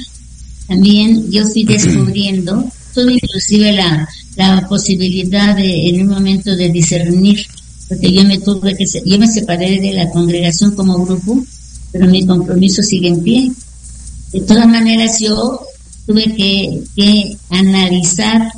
[0.71, 7.45] también yo fui descubriendo, tuve inclusive la, la posibilidad de en un momento de discernir
[7.91, 11.45] porque yo me tuve que, yo me separé de la congregación como grupo,
[11.91, 13.51] pero mi compromiso sigue en pie.
[14.33, 15.61] De todas maneras, yo
[16.07, 18.53] tuve que, que analizar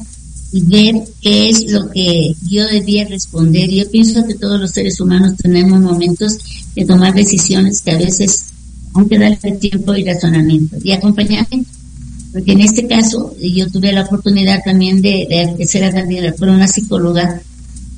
[0.52, 3.70] y ver qué es lo que yo debía responder.
[3.70, 6.36] Yo pienso que todos los seres humanos tenemos momentos
[6.76, 8.44] de tomar decisiones que a veces
[8.92, 11.70] aunque darle tiempo y razonamiento y acompañamiento.
[12.32, 16.66] Porque en este caso yo tuve la oportunidad también de, de ser atendida por una
[16.66, 17.42] psicóloga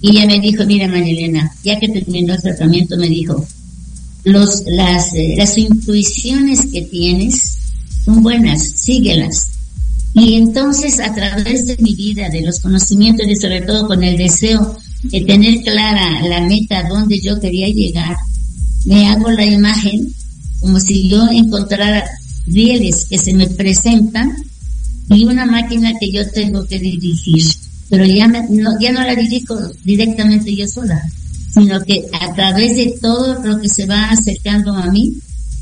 [0.05, 3.43] y ella me dijo, mira Marilena, ya que terminó el tratamiento, me dijo,
[4.25, 7.57] los, las, eh, las intuiciones que tienes
[8.05, 9.47] son buenas, síguelas.
[10.13, 14.19] Y entonces a través de mi vida, de los conocimientos y sobre todo con el
[14.19, 18.15] deseo de tener clara la meta donde yo quería llegar,
[18.85, 20.13] me hago la imagen
[20.61, 22.05] como si yo encontrara
[22.47, 24.33] rieles que se me presentan
[25.09, 27.45] y una máquina que yo tengo que dirigir
[27.95, 31.01] pero ya, no, ya no la dirijo directamente yo sola,
[31.53, 35.15] sino que a través de todo lo que se va acercando a mí,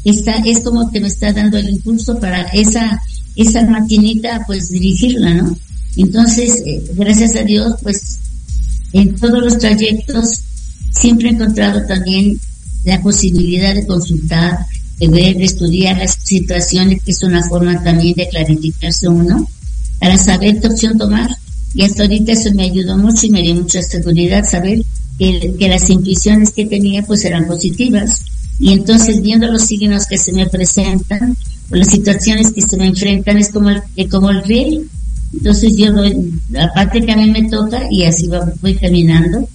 [0.04, 3.02] está, es como que me está dando el impulso para esa,
[3.36, 5.58] esa maquinita, pues dirigirla, ¿no?
[5.96, 8.18] Entonces, eh, gracias a Dios, pues
[8.92, 10.40] en todos los trayectos
[10.98, 12.40] siempre he encontrado también
[12.84, 14.58] la posibilidad de consultar,
[15.02, 19.48] de ver, de estudiar las situaciones, que es una forma también de clarificarse uno,
[19.98, 21.28] para saber qué opción tomar.
[21.74, 24.82] Y hasta ahorita eso me ayudó mucho y me dio mucha seguridad saber
[25.18, 28.24] que, que las intuiciones que tenía pues eran positivas.
[28.60, 31.36] Y entonces viendo los signos que se me presentan,
[31.70, 34.88] o las situaciones que se me enfrentan, es como el, como el riel.
[35.32, 38.28] Entonces yo doy, aparte que a mí me toca y así
[38.60, 39.48] voy caminando.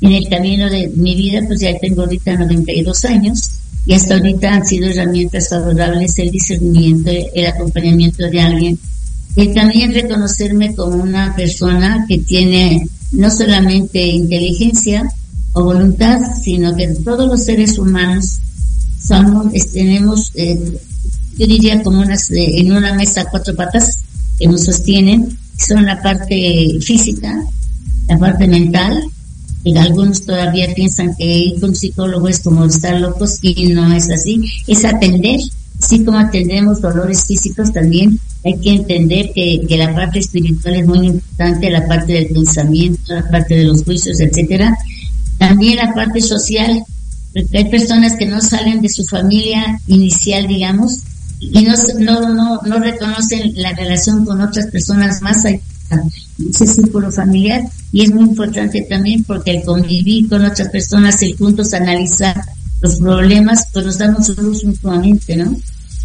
[0.00, 3.50] En el camino de mi vida, pues ya tengo ahorita 92 años
[3.86, 8.78] y hasta ahorita han sido herramientas favorables el discernimiento, el acompañamiento de alguien
[9.36, 15.08] y también reconocerme como una persona que tiene no solamente inteligencia,
[15.52, 18.38] o voluntad, sino que todos los seres humanos
[19.02, 20.78] somos, tenemos, eh,
[21.36, 23.98] yo diría como unas, eh, en una mesa cuatro patas
[24.38, 27.34] que nos sostienen, son la parte física,
[28.08, 29.02] la parte mental,
[29.62, 34.10] y algunos todavía piensan que ir con psicólogo es como estar locos y no es
[34.10, 35.40] así, es atender,
[35.80, 40.86] así como atendemos dolores físicos también hay que entender que, que la parte espiritual es
[40.86, 44.76] muy importante, la parte del pensamiento, la parte de los juicios, etcétera,
[45.38, 46.82] también la parte social,
[47.34, 51.00] porque hay personas que no salen de su familia inicial, digamos,
[51.38, 55.60] y no, no, no, no reconocen la relación con otras personas más allá
[56.50, 61.36] ese círculo familiar y es muy importante también porque el convivir con otras personas, el
[61.36, 62.40] juntos analizar
[62.80, 65.56] los problemas, pues nos damos luz mutuamente, ¿no?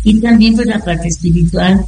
[0.04, 1.86] Y también pues la parte espiritual,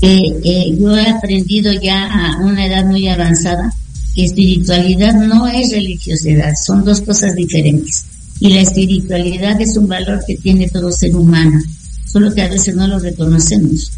[0.00, 3.72] que eh, yo he aprendido ya a una edad muy avanzada
[4.14, 8.04] que espiritualidad no es religiosidad, son dos cosas diferentes.
[8.40, 11.60] Y la espiritualidad es un valor que tiene todo ser humano,
[12.06, 13.90] solo que a veces no lo reconocemos.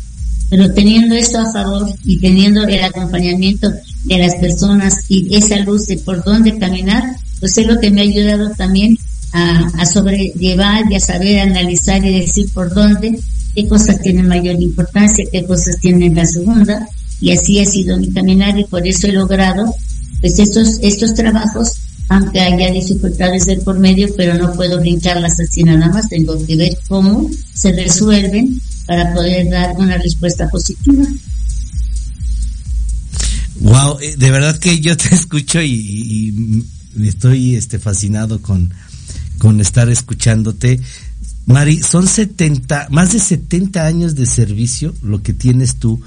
[0.49, 3.71] Pero teniendo esto a favor y teniendo el acompañamiento
[4.05, 7.03] de las personas y esa luz de por dónde caminar,
[7.41, 8.97] pues es lo que me ha ayudado también
[9.33, 13.19] a, sobrellevar y a saber analizar y decir por dónde,
[13.55, 16.87] qué cosas tienen mayor importancia, qué cosas tienen la segunda,
[17.21, 19.75] y así ha sido mi caminar y por eso he logrado
[20.21, 21.77] pues estos, estos trabajos,
[22.09, 26.57] aunque haya dificultades del por medio, pero no puedo brincarlas así nada más, tengo que
[26.57, 31.05] ver cómo se resuelven para poder dar una respuesta positiva.
[33.61, 36.65] Wow, eh, de verdad que yo te escucho y,
[37.03, 38.73] estoy este fascinado con,
[39.39, 40.81] con estar escuchándote.
[41.47, 46.03] Mari, son 70, más de 70 años de servicio lo que tienes tú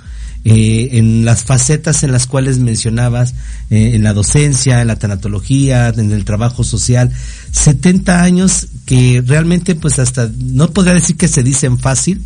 [0.46, 3.36] eh, en las facetas en las cuales mencionabas,
[3.70, 7.12] eh, en la docencia, en la tanatología, en el trabajo social,
[7.52, 12.22] 70 años que realmente pues hasta no podría decir que se dicen fácil,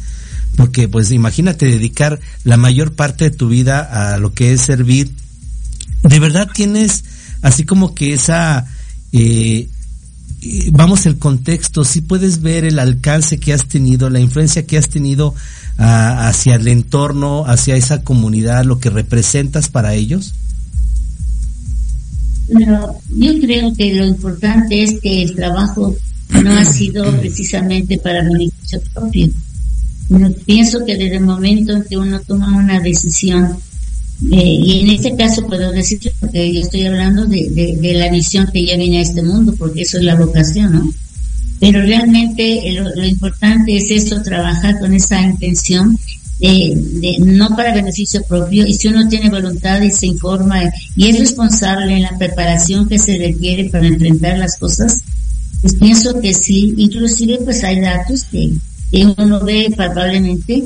[0.56, 5.12] porque pues imagínate dedicar la mayor parte de tu vida a lo que es servir.
[6.04, 7.04] De verdad tienes
[7.42, 8.66] así como que esa
[9.12, 9.68] eh,
[10.72, 14.90] vamos el contexto, si puedes ver el alcance que has tenido, la influencia que has
[14.90, 15.34] tenido
[15.78, 20.34] hacia el entorno, hacia esa comunidad, lo que representas para ellos?
[22.52, 25.96] Bueno, yo creo que lo importante es que el trabajo
[26.30, 29.30] no ha sido precisamente para beneficio propio.
[30.46, 33.58] Pienso que desde el momento en que uno toma una decisión,
[34.32, 38.48] eh, y en este caso puedo decir que yo estoy hablando de, de, la visión
[38.54, 40.94] que ya viene a este mundo, porque eso es la vocación, ¿no?
[41.64, 45.98] pero realmente eh, lo, importante es esto, trabajar con esa intención
[46.40, 50.62] de, no para beneficio propio y si uno tiene voluntad y se informa
[50.98, 55.00] y es responsable en la preparación que se requiere para enfrentar las cosas,
[55.62, 58.52] pues pienso que sí, inclusive pues hay datos que,
[59.02, 60.64] uno ve palpablemente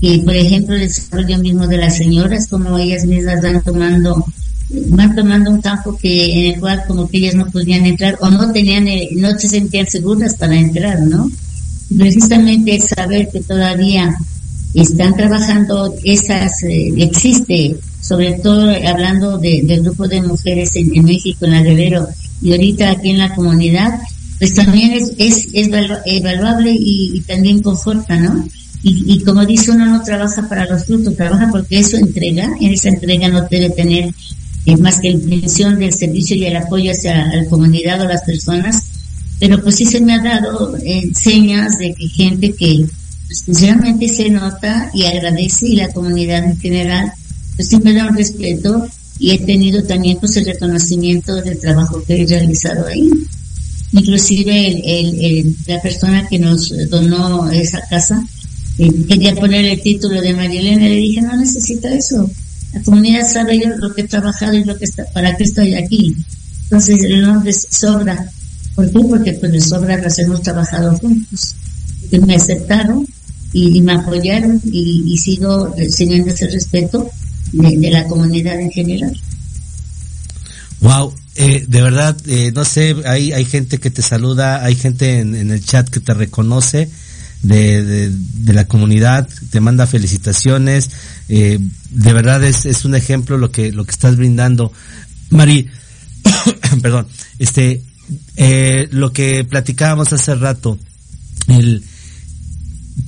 [0.00, 4.24] que por ejemplo el desarrollo mismo de las señoras como ellas mismas van tomando
[4.68, 8.28] van tomando un campo que en el cual como que ellas no podían entrar o
[8.28, 11.30] no tenían eh, no se sentían seguras para entrar no
[11.96, 14.14] precisamente saber que todavía
[14.74, 21.46] están trabajando esas eh, existe sobre todo hablando de, del grupo de mujeres en, México
[21.46, 22.08] en la Guerrero
[22.42, 23.98] y ahorita aquí en la comunidad
[24.38, 25.70] pues también es es, es
[26.04, 28.46] evaluable y, también conforta no
[28.82, 32.72] y, y, como dice uno no trabaja para los frutos, trabaja porque eso entrega, en
[32.72, 34.14] esa entrega no debe tener
[34.66, 38.22] es más que la intención del servicio y el apoyo hacia la comunidad o las
[38.22, 38.82] personas,
[39.38, 42.84] pero pues sí se me ha dado eh, señas de que gente que
[43.26, 47.12] pues, sinceramente se nota y agradece y la comunidad en general
[47.54, 48.86] pues sí me da un respeto
[49.18, 53.08] y he tenido también pues el reconocimiento del trabajo que he realizado ahí.
[53.96, 58.24] Inclusive el, la persona que nos donó esa casa
[58.78, 62.30] eh, quería poner el título de Marilena y le dije no necesita eso
[62.76, 65.74] la comunidad sabe yo lo que he trabajado y lo que está, para qué estoy
[65.74, 66.14] aquí.
[66.64, 68.30] Entonces el nombre sobra.
[68.74, 68.98] ¿Por qué?
[68.98, 71.54] Porque pues les sobra que hemos trabajado juntos.
[72.10, 73.06] Que me aceptaron
[73.54, 77.08] y, me apoyaron y, sigo enseñando ese respeto
[77.52, 79.18] de, la comunidad en general.
[80.80, 85.18] Wow, eh, de verdad, eh, no sé, hay, hay gente que te saluda, hay gente
[85.18, 86.88] en, el chat que te reconoce
[87.42, 90.90] de, de, la comunidad, te manda felicitaciones,
[91.28, 91.58] eh,
[91.90, 94.72] de verdad es, es un ejemplo lo que, lo que estás brindando.
[95.30, 95.68] Mari,
[96.82, 97.06] perdón,
[97.38, 97.82] este,
[98.36, 100.78] eh, lo que platicábamos hace rato,
[101.48, 101.84] el,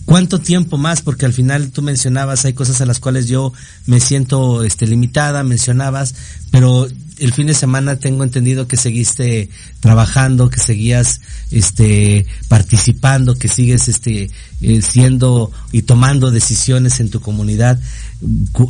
[0.04, 1.02] ¿Cuánto tiempo más?
[1.02, 3.52] Porque al final tú mencionabas, hay cosas a las cuales yo
[3.86, 6.14] me siento este, limitada, mencionabas,
[6.50, 9.50] pero el fin de semana tengo entendido que seguiste
[9.80, 17.20] trabajando, que seguías este participando, que sigues este eh, siendo y tomando decisiones en tu
[17.20, 17.78] comunidad.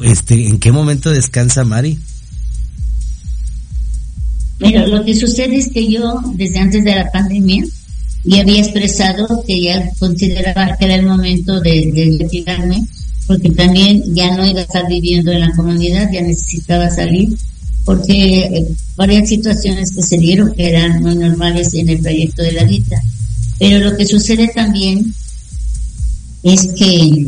[0.03, 1.99] Este, ¿en qué momento descansa Mari?
[4.61, 7.65] Mira, lo que sucede es que yo desde antes de la pandemia
[8.25, 12.85] ya había expresado que ya consideraba que era el momento de, de retirarme
[13.29, 17.29] porque también ya no iba a estar viviendo en la comunidad, ya necesitaba salir,
[17.89, 18.67] porque eh,
[18.97, 23.03] varias situaciones que se dieron que eran muy normales en el proyecto de la vida.
[23.59, 25.15] Pero lo que sucede también
[26.43, 27.27] es que eh,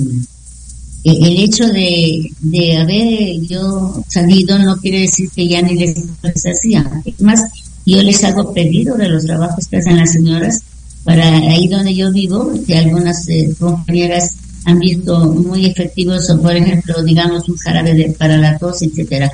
[1.05, 5.97] el hecho de, de haber yo salido no quiere decir que ya ni les,
[6.45, 7.03] hacía.
[7.21, 7.41] Más,
[7.87, 10.61] yo les hago pedido de los trabajos que hacen las señoras
[11.05, 14.35] para ahí donde yo vivo, que algunas eh, compañeras
[14.67, 19.33] han visto muy efectivos, por ejemplo, digamos, un jarabe para la tos, etcétera.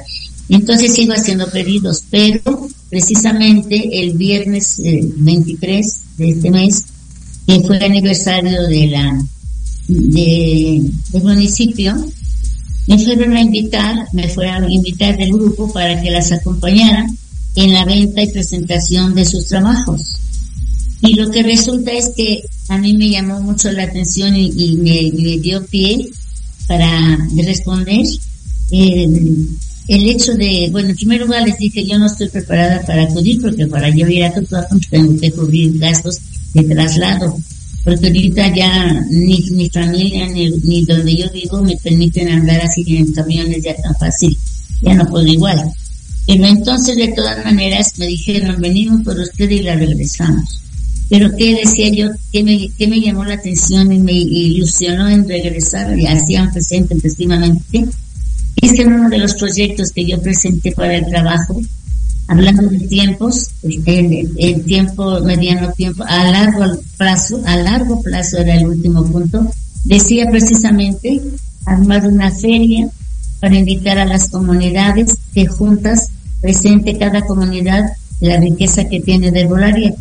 [0.48, 6.84] Entonces sigo haciendo pedidos, pero precisamente el viernes 23 eh, de este mes,
[7.46, 9.26] que fue el aniversario de la
[9.88, 11.94] de, del municipio,
[12.86, 17.06] me fueron a invitar, me fueron a invitar del grupo para que las acompañara
[17.56, 20.16] en la venta y presentación de sus trabajos.
[21.00, 25.38] Y lo que resulta es que a mí me llamó mucho la atención y, me,
[25.40, 26.08] dio pie
[26.68, 28.06] para responder
[29.88, 33.40] el, hecho de, bueno, en primer lugar les dije, yo no estoy preparada para acudir
[33.40, 36.20] porque para yo ir a tu trabajo tengo que cubrir gastos
[36.54, 37.36] de traslado.
[37.84, 42.84] Porque ahorita ya ni mi familia ni, ni donde yo vivo me permiten andar así
[42.96, 44.36] en camiones ya tan fácil.
[44.82, 45.70] Ya no puedo igual.
[46.26, 50.60] Pero entonces de todas maneras me dijeron, venimos por usted y la regresamos.
[51.08, 55.28] Pero qué decía yo, que me, que me llamó la atención y me ilusionó en
[55.28, 56.96] regresar y hacían presente
[58.62, 61.60] es que en uno de los proyectos que yo presenté para el trabajo,
[62.28, 68.66] hablando de tiempos, el, tiempo, mediano tiempo, a largo plazo, a largo plazo era el
[68.66, 69.50] último punto,
[69.84, 71.20] decía precisamente
[71.64, 72.88] armar una feria
[73.40, 76.08] para invitar a las comunidades que juntas
[76.40, 77.84] presente cada comunidad
[78.20, 79.94] la riqueza que tiene de volaria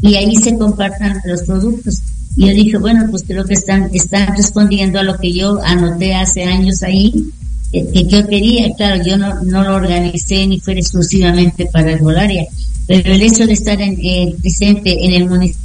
[0.00, 2.02] y ahí se compartan los productos.
[2.36, 6.14] Y yo dije, bueno, pues creo que están, están respondiendo a lo que yo anoté
[6.14, 7.30] hace años ahí,
[7.72, 8.72] que, yo quería.
[8.74, 12.46] Claro, yo no, no lo organicé ni fue exclusivamente para el Volaria,
[12.86, 15.60] pero el hecho de estar en, eh, presente en el municipio,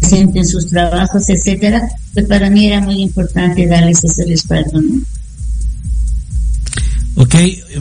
[0.00, 5.02] presente en sus trabajos, etcétera, pues para mí era muy importante darles ese respaldo, ¿no?
[7.16, 7.34] Ok,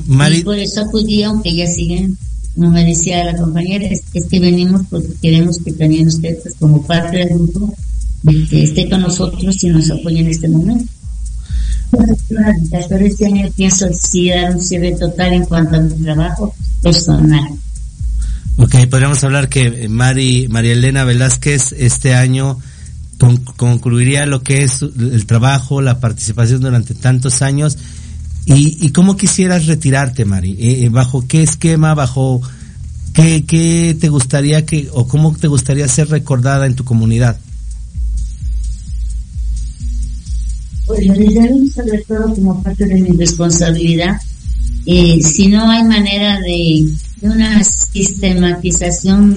[0.08, 0.38] Mari.
[0.38, 2.18] Y por eso acudí, aunque ya siguen
[2.56, 6.86] como me decía la compañera, es, que venimos porque queremos que también usted, pues, como
[6.86, 7.74] parte del grupo,
[8.52, 10.86] esté con nosotros y nos apoye en este momento.
[12.90, 17.50] Pero este año pienso sí dar un cierre total en cuanto a mi trabajo personal.
[18.58, 22.60] Ok, podríamos hablar que Mari, María Elena Velázquez este año
[23.56, 27.78] concluiría lo que es el trabajo, la participación durante tantos años
[28.46, 30.52] ¿Y, y cómo quisieras retirarte, Mari?
[30.60, 32.42] Eh, eh, ¿Bajo qué esquema, bajo
[33.14, 37.38] qué, qué te gustaría que, o cómo te gustaría ser recordada en tu comunidad?
[40.86, 41.06] Pues
[41.74, 44.18] sobre todo como parte de mi responsabilidad.
[44.86, 46.90] Eh, si no hay manera de,
[47.22, 49.36] de una sistematización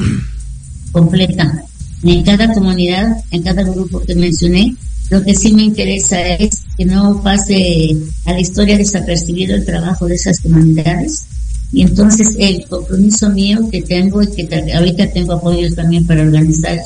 [0.91, 1.65] completa
[2.03, 4.75] en cada comunidad, en cada grupo que mencioné,
[5.09, 10.07] lo que sí me interesa es que no pase a la historia desapercibido el trabajo
[10.07, 11.27] de esas comunidades.
[11.73, 16.79] Y entonces el compromiso mío que tengo y que ahorita tengo apoyos también para organizar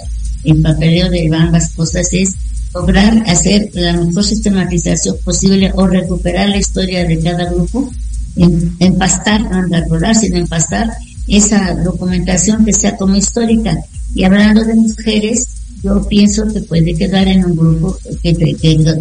[0.44, 2.34] el papeleo de ambas cosas es
[2.74, 7.90] lograr hacer la mejor sistematización posible o recuperar la historia de cada grupo,
[8.36, 10.90] en, empastar, no rodar, sino empastar
[11.26, 13.76] esa documentación que sea como histórica.
[14.14, 15.48] Y hablando de mujeres,
[15.82, 18.34] yo pienso que puede quedar en un grupo que,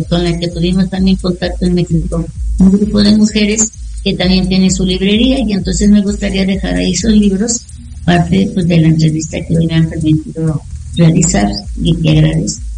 [0.10, 2.26] con el que tuvimos también contacto en México,
[2.60, 3.70] un grupo de mujeres
[4.04, 7.62] que también tiene su librería y entonces me gustaría dejar ahí esos libros,
[8.06, 10.62] parte pues, de la entrevista que hoy me han permitido
[10.96, 11.52] realizar
[11.82, 12.69] y que agradezco.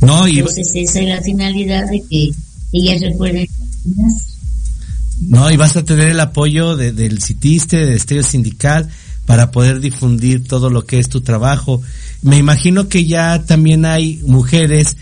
[0.00, 0.38] No, y...
[0.38, 2.30] Entonces esa es la finalidad de que
[2.72, 3.48] ellas recuerden
[5.20, 8.88] no, y vas a tener el apoyo de, del CITISTE, de Estudio Sindical,
[9.26, 11.82] para poder difundir todo lo que es tu trabajo.
[12.22, 14.96] Me imagino que ya también hay mujeres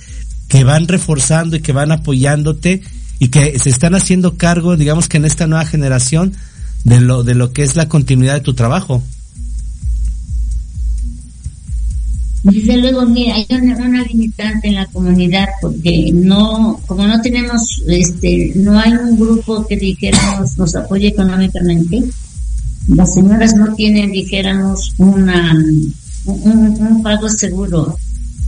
[0.49, 2.83] que van reforzando y que van apoyándote
[3.19, 6.35] y que se están haciendo cargo, digamos que en esta nueva generación,
[6.85, 9.03] de lo, de lo que es la continuidad de tu trabajo.
[12.47, 18.53] Desde luego, mira, hay una, limitante en la comunidad porque no, como no tenemos, este,
[18.55, 22.05] no hay un grupo que dijéramos nos apoye económicamente,
[22.87, 25.57] las señoras no tienen, dijéramos, una,
[26.25, 27.99] un, pago seguro.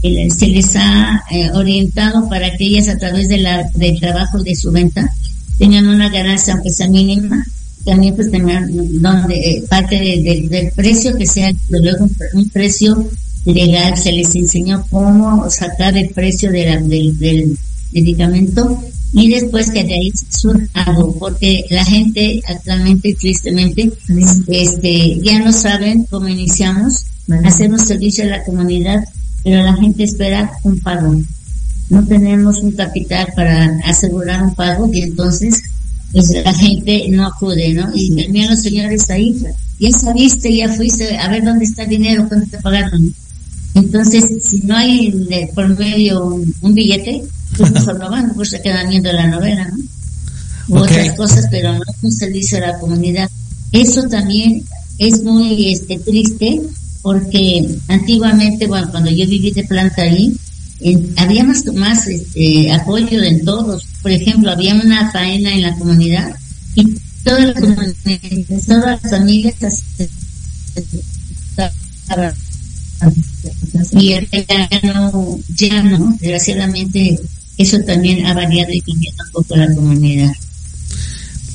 [0.01, 4.55] Se les ha eh, orientado para que ellas a través de la, del trabajo de
[4.55, 5.09] su venta
[5.57, 7.45] tengan una ganancia aunque sea mínima,
[7.83, 8.71] también pues tengan
[9.01, 13.09] donde eh, parte del precio que sea luego un, precio
[13.45, 17.57] legal, se les enseñó cómo sacar el precio de del, del
[17.91, 18.79] medicamento
[19.11, 20.13] y después que de ahí
[20.73, 23.91] algo, porque la gente actualmente, tristemente,
[24.47, 27.05] este, ya no saben cómo iniciamos,
[27.43, 29.03] hacemos servicio a la comunidad,
[29.43, 31.15] pero la gente espera un pago.
[31.89, 35.63] No tenemos un capital para asegurar un pago y entonces
[36.11, 37.89] pues la gente no acude, ¿no?
[37.93, 39.35] Y también los señores ahí,
[39.79, 43.13] ya sabiste, ya fuiste, a ver dónde está el dinero, cuánto te pagaron.
[43.79, 45.11] Entonces, si no hay
[45.55, 46.25] por medio
[46.61, 47.23] un billete,
[47.57, 50.81] pues no van, pues se quedan viendo la novela, ¿no?
[50.81, 53.29] otras cosas, pero no es un servicio a la comunidad.
[53.71, 54.63] Eso también
[54.97, 56.61] es muy este, triste
[57.01, 60.35] porque antiguamente, bueno, cuando yo viví de planta ahí,
[61.17, 63.85] había más, más este, apoyo en todos.
[64.01, 66.35] Por ejemplo, había una faena en la comunidad
[66.75, 69.55] y todas las, todas las familias
[73.91, 74.21] y ya
[74.83, 77.19] no, ya no, desgraciadamente
[77.57, 80.31] eso también ha variado y cambiado un poco la comunidad.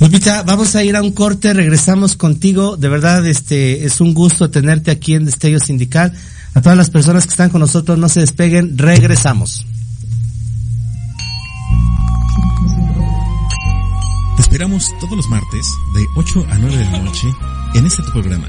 [0.01, 2.77] Lupita, vamos a ir a un corte, regresamos contigo.
[2.77, 6.13] De verdad, este es un gusto tenerte aquí en Destello Sindical.
[6.55, 9.67] A todas las personas que están con nosotros, no se despeguen, regresamos.
[14.37, 17.29] Te esperamos todos los martes de 8 a 9 de la noche
[17.75, 18.49] en este tu programa,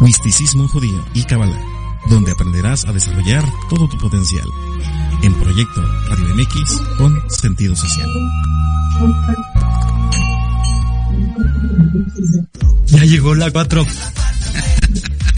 [0.00, 1.60] Misticismo Judío y Kabbalah,
[2.08, 4.46] donde aprenderás a desarrollar todo tu potencial
[5.22, 8.08] en Proyecto Radio MX con sentido social.
[12.86, 13.86] Ya llegó la 4.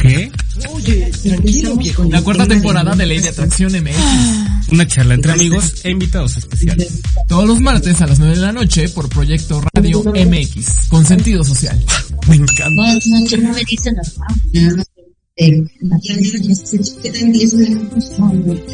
[0.01, 0.33] ¿Qué?
[0.71, 2.05] Oye, tranquilo, viejo.
[2.05, 4.73] La cuarta temporada de Ley de Atracción MX.
[4.73, 7.01] Una charla entre amigos e invitados especiales.
[7.29, 11.45] Todos los martes a las 9 de la noche por Proyecto Radio MX con sentido
[11.45, 11.79] social.
[12.29, 12.71] Me encanta.
[12.71, 13.97] No, me dicen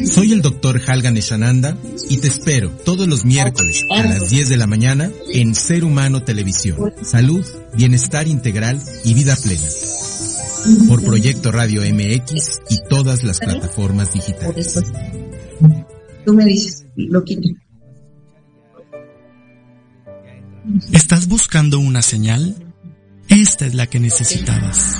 [0.05, 1.75] soy el doctor Halgan Eshananda
[2.07, 6.21] y te espero todos los miércoles a las 10 de la mañana en Ser Humano
[6.23, 6.93] Televisión.
[7.01, 7.43] Salud,
[7.75, 9.65] bienestar integral y vida plena.
[10.87, 14.79] Por Proyecto Radio MX y todas las plataformas digitales.
[16.23, 17.49] Tú me dices, lo quito.
[20.91, 22.55] ¿Estás buscando una señal?
[23.29, 24.99] Esta es la que necesitabas.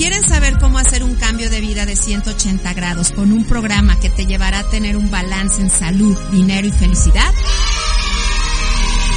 [0.00, 4.08] ¿Quieren saber cómo hacer un cambio de vida de 180 grados con un programa que
[4.08, 7.30] te llevará a tener un balance en salud, dinero y felicidad?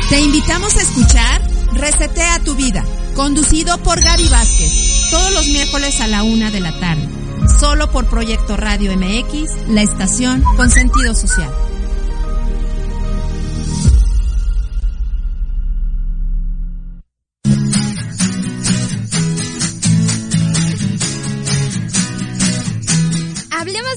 [0.09, 2.83] Te invitamos a escuchar Resetea tu vida,
[3.15, 4.73] conducido por Gaby Vázquez,
[5.09, 7.07] todos los miércoles a la una de la tarde,
[7.61, 11.49] solo por Proyecto Radio MX, la estación con sentido social.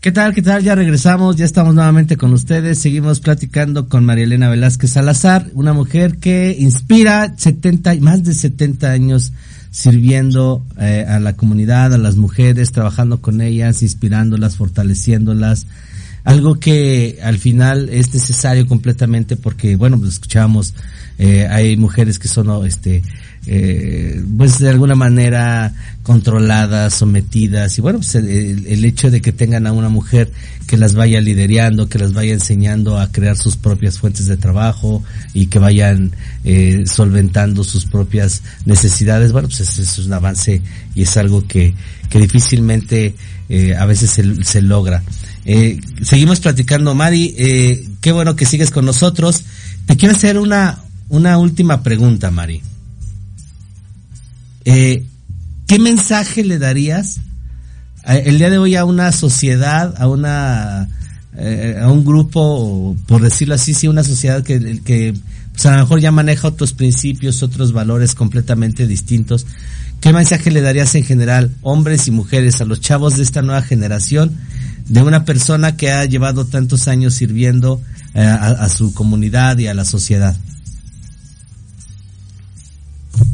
[0.00, 0.32] ¿Qué tal?
[0.32, 0.62] ¿Qué tal?
[0.62, 2.78] Ya regresamos, ya estamos nuevamente con ustedes.
[2.78, 8.90] Seguimos platicando con María Elena Velázquez Salazar, una mujer que inspira 70, más de 70
[8.90, 9.34] años
[9.70, 15.66] sirviendo eh, a la comunidad, a las mujeres, trabajando con ellas, inspirándolas, fortaleciéndolas.
[16.24, 20.72] Algo que al final es necesario completamente porque, bueno, pues escuchamos,
[21.18, 23.02] eh, hay mujeres que son, este,
[23.46, 25.72] eh, pues de alguna manera
[26.02, 30.30] controladas, sometidas y bueno, pues el, hecho de que tengan a una mujer
[30.66, 35.02] que las vaya liderando, que las vaya enseñando a crear sus propias fuentes de trabajo
[35.34, 36.12] y que vayan
[36.44, 40.62] eh, solventando sus propias necesidades, bueno, pues es un avance
[40.94, 41.74] y es algo que,
[42.08, 43.14] que difícilmente
[43.48, 45.02] eh, a veces se, se logra.
[45.44, 49.42] Eh, seguimos platicando, Mari, eh, qué bueno que sigues con nosotros.
[49.86, 50.78] Te quiero hacer una,
[51.08, 52.62] una última pregunta, Mari.
[54.64, 55.06] Eh,
[55.66, 57.20] ¿Qué mensaje le darías
[58.04, 60.88] el día de hoy a una sociedad, a una
[61.36, 65.14] eh, a un grupo, por decirlo así, sí, una sociedad que, que
[65.52, 69.46] pues a lo mejor ya maneja otros principios, otros valores completamente distintos?
[70.00, 73.62] ¿Qué mensaje le darías en general, hombres y mujeres, a los chavos de esta nueva
[73.62, 74.32] generación,
[74.88, 77.80] de una persona que ha llevado tantos años sirviendo
[78.14, 80.36] eh, a su comunidad y a la sociedad?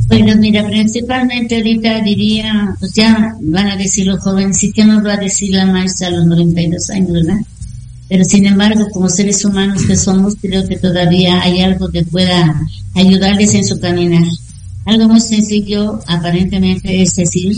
[0.09, 5.05] Bueno, mira, principalmente ahorita diría, pues ya van a decir los jóvenes, sí que nos
[5.05, 7.39] va a decir la maestra a los 92 años, ¿verdad?
[8.09, 12.55] Pero sin embargo, como seres humanos que somos, creo que todavía hay algo que pueda
[12.95, 14.27] ayudarles en su caminar.
[14.85, 17.57] Algo muy sencillo, aparentemente, es decir,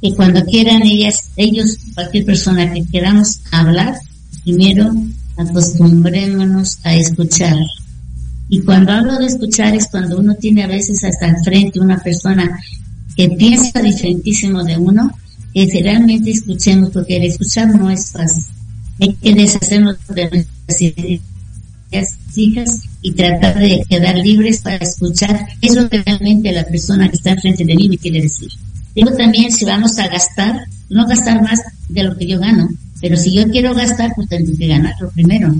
[0.00, 3.94] que cuando quieran ellas, ellos, cualquier persona que queramos hablar,
[4.42, 4.90] primero
[5.36, 7.56] acostumbrémonos a escuchar
[8.48, 11.98] y cuando hablo de escuchar es cuando uno tiene a veces hasta al frente una
[11.98, 12.60] persona
[13.16, 15.10] que piensa diferentísimo de uno,
[15.52, 18.44] que realmente escuchemos, porque el escuchar no es fácil.
[19.00, 21.20] Hay que deshacernos de nuestras ideas
[22.32, 27.30] fijas y tratar de quedar libres para escuchar eso que realmente la persona que está
[27.30, 28.48] enfrente de mí me quiere decir.
[28.94, 32.68] Digo también, si vamos a gastar, no gastar más de lo que yo gano,
[33.00, 35.54] pero si yo quiero gastar, pues tengo que ganarlo primero.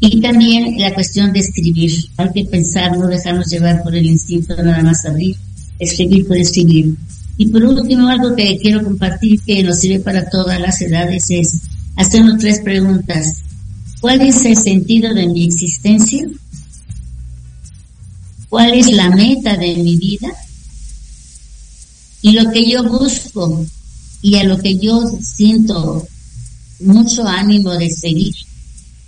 [0.00, 1.92] Y también la cuestión de escribir.
[2.16, 5.36] Hay que pensar, no dejarnos llevar por el instinto nada más abrir,
[5.78, 6.94] escribir por escribir.
[7.36, 11.60] Y por último, algo que quiero compartir que nos sirve para todas las edades es
[11.96, 13.42] hacernos tres preguntas.
[14.00, 16.28] ¿Cuál es el sentido de mi existencia?
[18.48, 20.28] ¿Cuál es la meta de mi vida?
[22.22, 23.66] Y lo que yo busco
[24.22, 26.06] y a lo que yo siento
[26.80, 28.34] mucho ánimo de seguir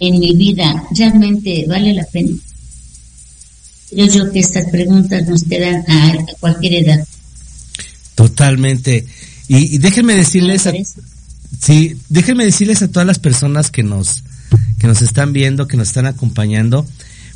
[0.00, 2.30] en mi vida realmente vale la pena?
[3.92, 7.06] Yo creo que estas preguntas nos quedan a, cualquier edad.
[8.14, 9.06] Totalmente.
[9.48, 10.72] Y, déjenme decirles a,
[11.60, 14.22] sí, déjenme decirles a todas las personas que nos
[14.78, 16.86] que nos están viendo, que nos están acompañando,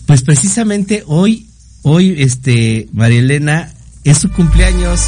[0.07, 1.47] pues precisamente hoy
[1.83, 5.01] hoy este María Elena es su cumpleaños.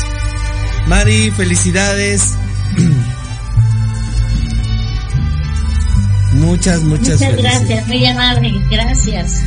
[0.87, 2.33] Mari, felicidades.
[6.37, 9.43] Muchas, muchas, muchas gracias, muy amable, gracias.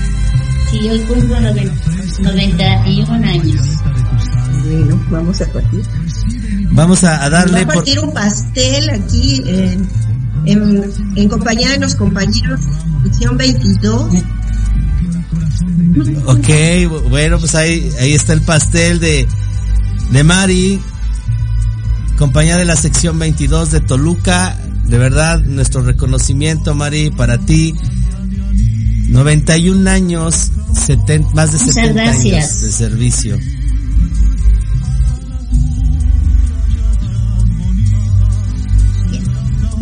[0.72, 3.62] Sí, hoy cumplo 91 años.
[4.64, 5.84] Bueno, vamos a partir.
[6.72, 7.60] Vamos a, darle.
[7.66, 9.90] Vamos a partir un pastel aquí en,
[10.46, 12.60] en, en, compañía de los compañeros
[13.04, 14.12] de sección 22.
[16.26, 19.28] Ok, bueno, pues ahí, ahí está el pastel de,
[20.12, 20.80] de Mari,
[22.18, 24.56] compañía de la sección 22 de Toluca.
[24.90, 27.76] De verdad, nuestro reconocimiento, Mari, para ti.
[29.10, 30.52] 91 años,
[30.86, 33.38] 70, más de 70 años de servicio.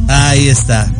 [0.09, 0.91] Ahí está.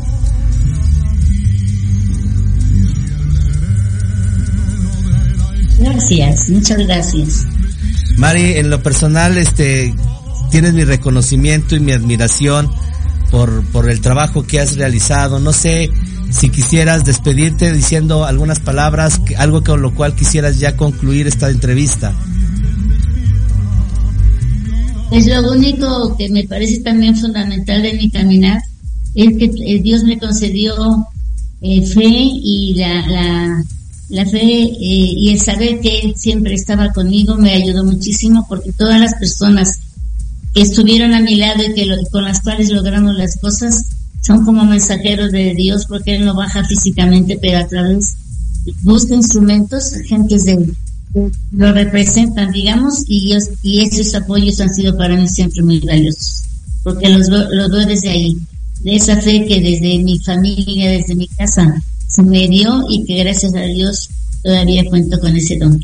[5.80, 7.46] Gracias, muchas gracias.
[8.18, 9.94] Mari, en lo personal, este,
[10.50, 12.70] tienes mi reconocimiento y mi admiración
[13.32, 15.40] por, por el trabajo que has realizado.
[15.40, 15.90] No sé
[16.30, 22.14] si quisieras despedirte diciendo algunas palabras, algo con lo cual quisieras ya concluir esta entrevista.
[25.10, 28.62] Pues lo único que me parece también fundamental de mi caminar
[29.16, 31.08] es que eh, Dios me concedió
[31.62, 33.64] eh, fe y la,
[34.10, 38.74] la, fe eh, y el saber que Él siempre estaba conmigo me ayudó muchísimo porque
[38.74, 39.80] todas las personas
[40.62, 43.86] estuvieron a mi lado y que con las cuales logramos las cosas
[44.22, 48.16] son como mensajeros de Dios porque Él no baja físicamente, pero a través
[48.82, 50.74] busca instrumentos, gentes de,
[51.52, 56.44] lo representan, digamos, y, y esos apoyos han sido para mí siempre muy valiosos,
[56.84, 58.38] porque los, los veo desde ahí,
[58.82, 63.24] de esa fe que desde mi familia, desde mi casa, se me dio y que
[63.24, 64.10] gracias a Dios
[64.44, 65.80] todavía cuento con ese don.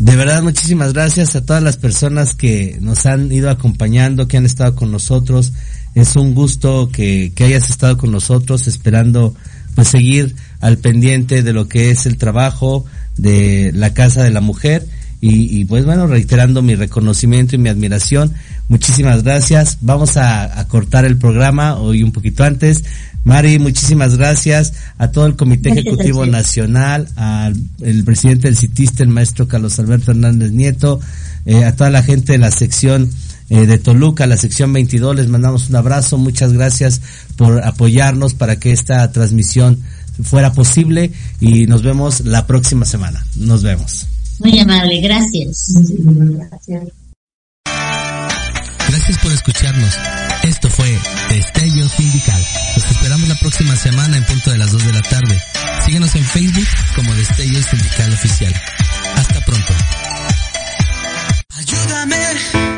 [0.00, 4.46] De verdad, muchísimas gracias a todas las personas que nos han ido acompañando, que han
[4.46, 5.52] estado con nosotros.
[5.94, 9.34] Es un gusto que, hayas estado con nosotros, esperando
[9.74, 12.86] pues seguir al pendiente de lo que es el trabajo
[13.18, 14.88] de la Casa de la Mujer
[15.22, 18.32] y, pues bueno, reiterando mi reconocimiento y mi admiración.
[18.68, 19.76] Muchísimas gracias.
[19.82, 22.84] Vamos a, cortar el programa hoy un poquito antes.
[23.24, 29.10] Mari, muchísimas gracias a todo el Comité Ejecutivo Nacional, al el presidente del CITISTE, el
[29.10, 31.00] maestro Carlos Alberto Hernández Nieto,
[31.44, 33.10] eh, a toda la gente de la sección
[33.50, 37.02] eh, de Toluca, la sección 22, les mandamos un abrazo, muchas gracias
[37.36, 39.80] por apoyarnos para que esta transmisión
[40.22, 43.26] fuera posible y nos vemos la próxima semana.
[43.36, 44.06] Nos vemos.
[44.40, 45.74] Muy amable, gracias.
[48.88, 49.94] Gracias por escucharnos.
[50.42, 52.44] Esto fue Destello Sindical.
[52.76, 55.40] Nos esperamos la próxima semana en punto de las 2 de la tarde.
[55.84, 56.66] Síguenos en Facebook
[56.96, 58.54] como Destello Sindical Oficial.
[59.16, 59.74] Hasta pronto.
[61.56, 62.69] Ayúdame.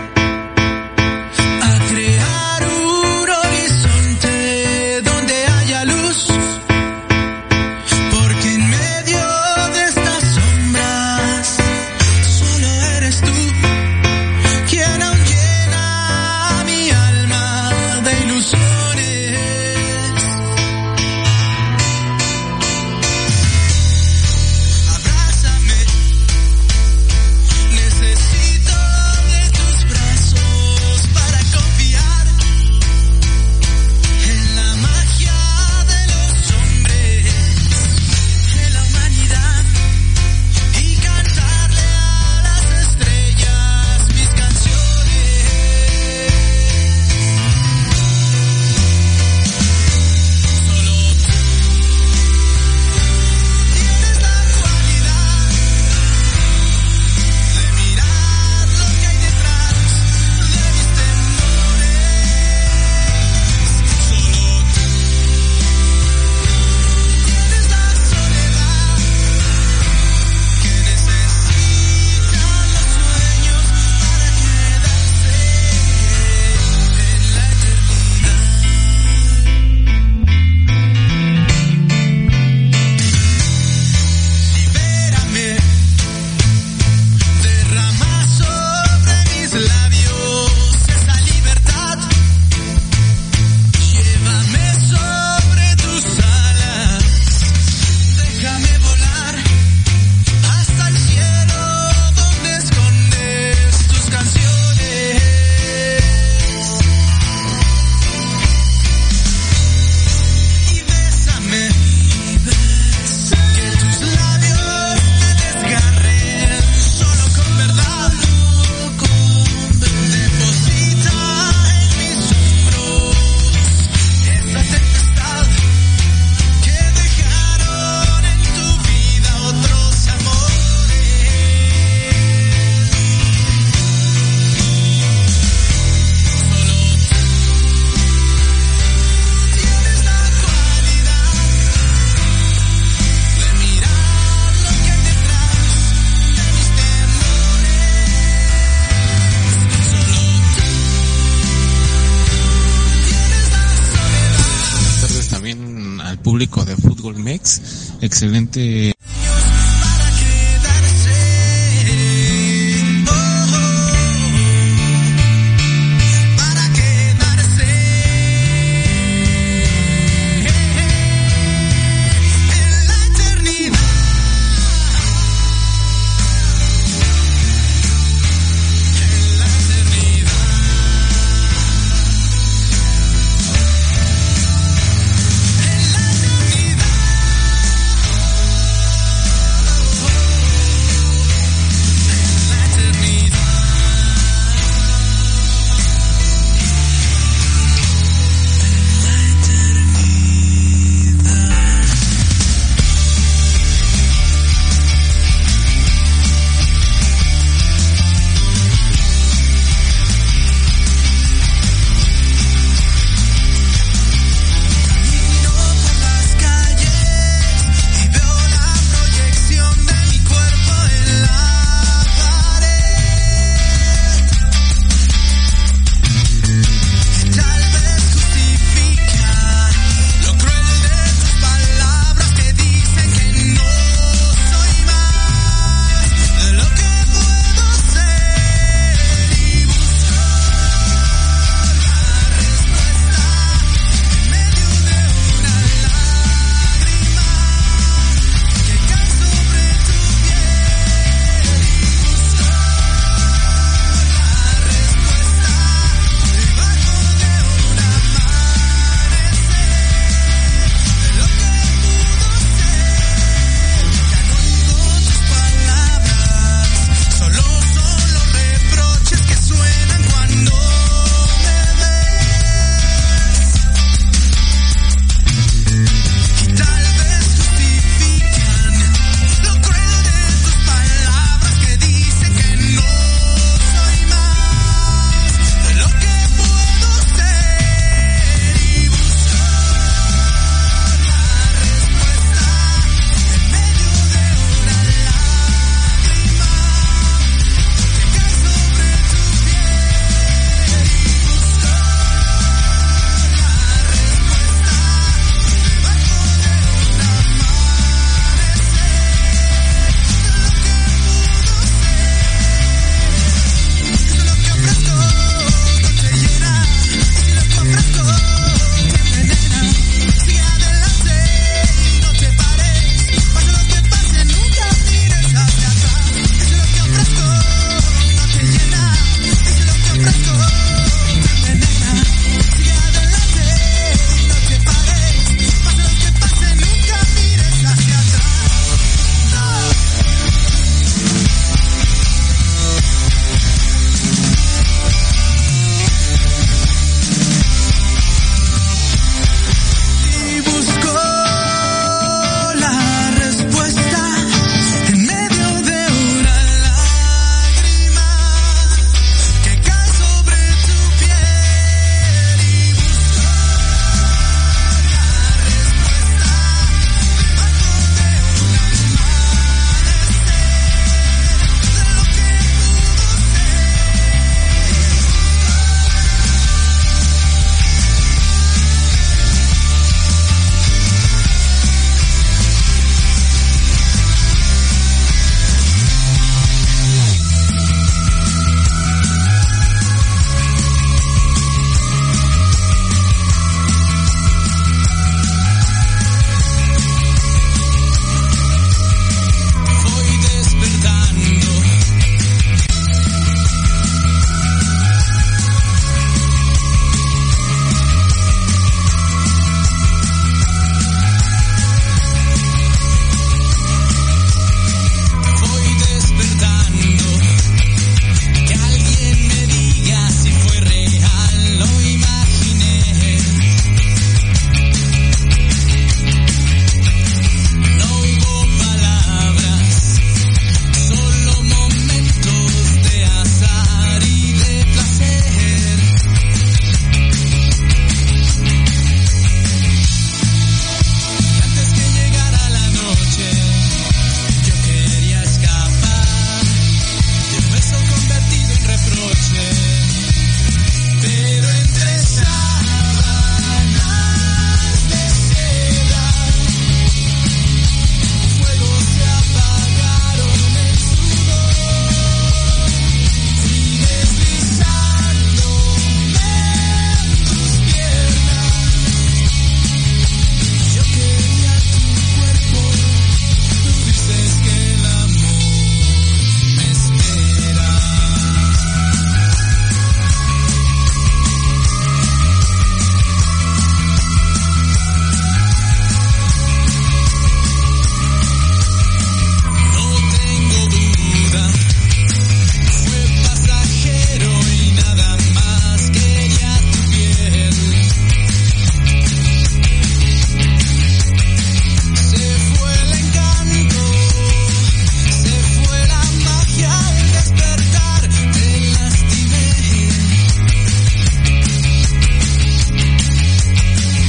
[158.22, 158.91] Excelente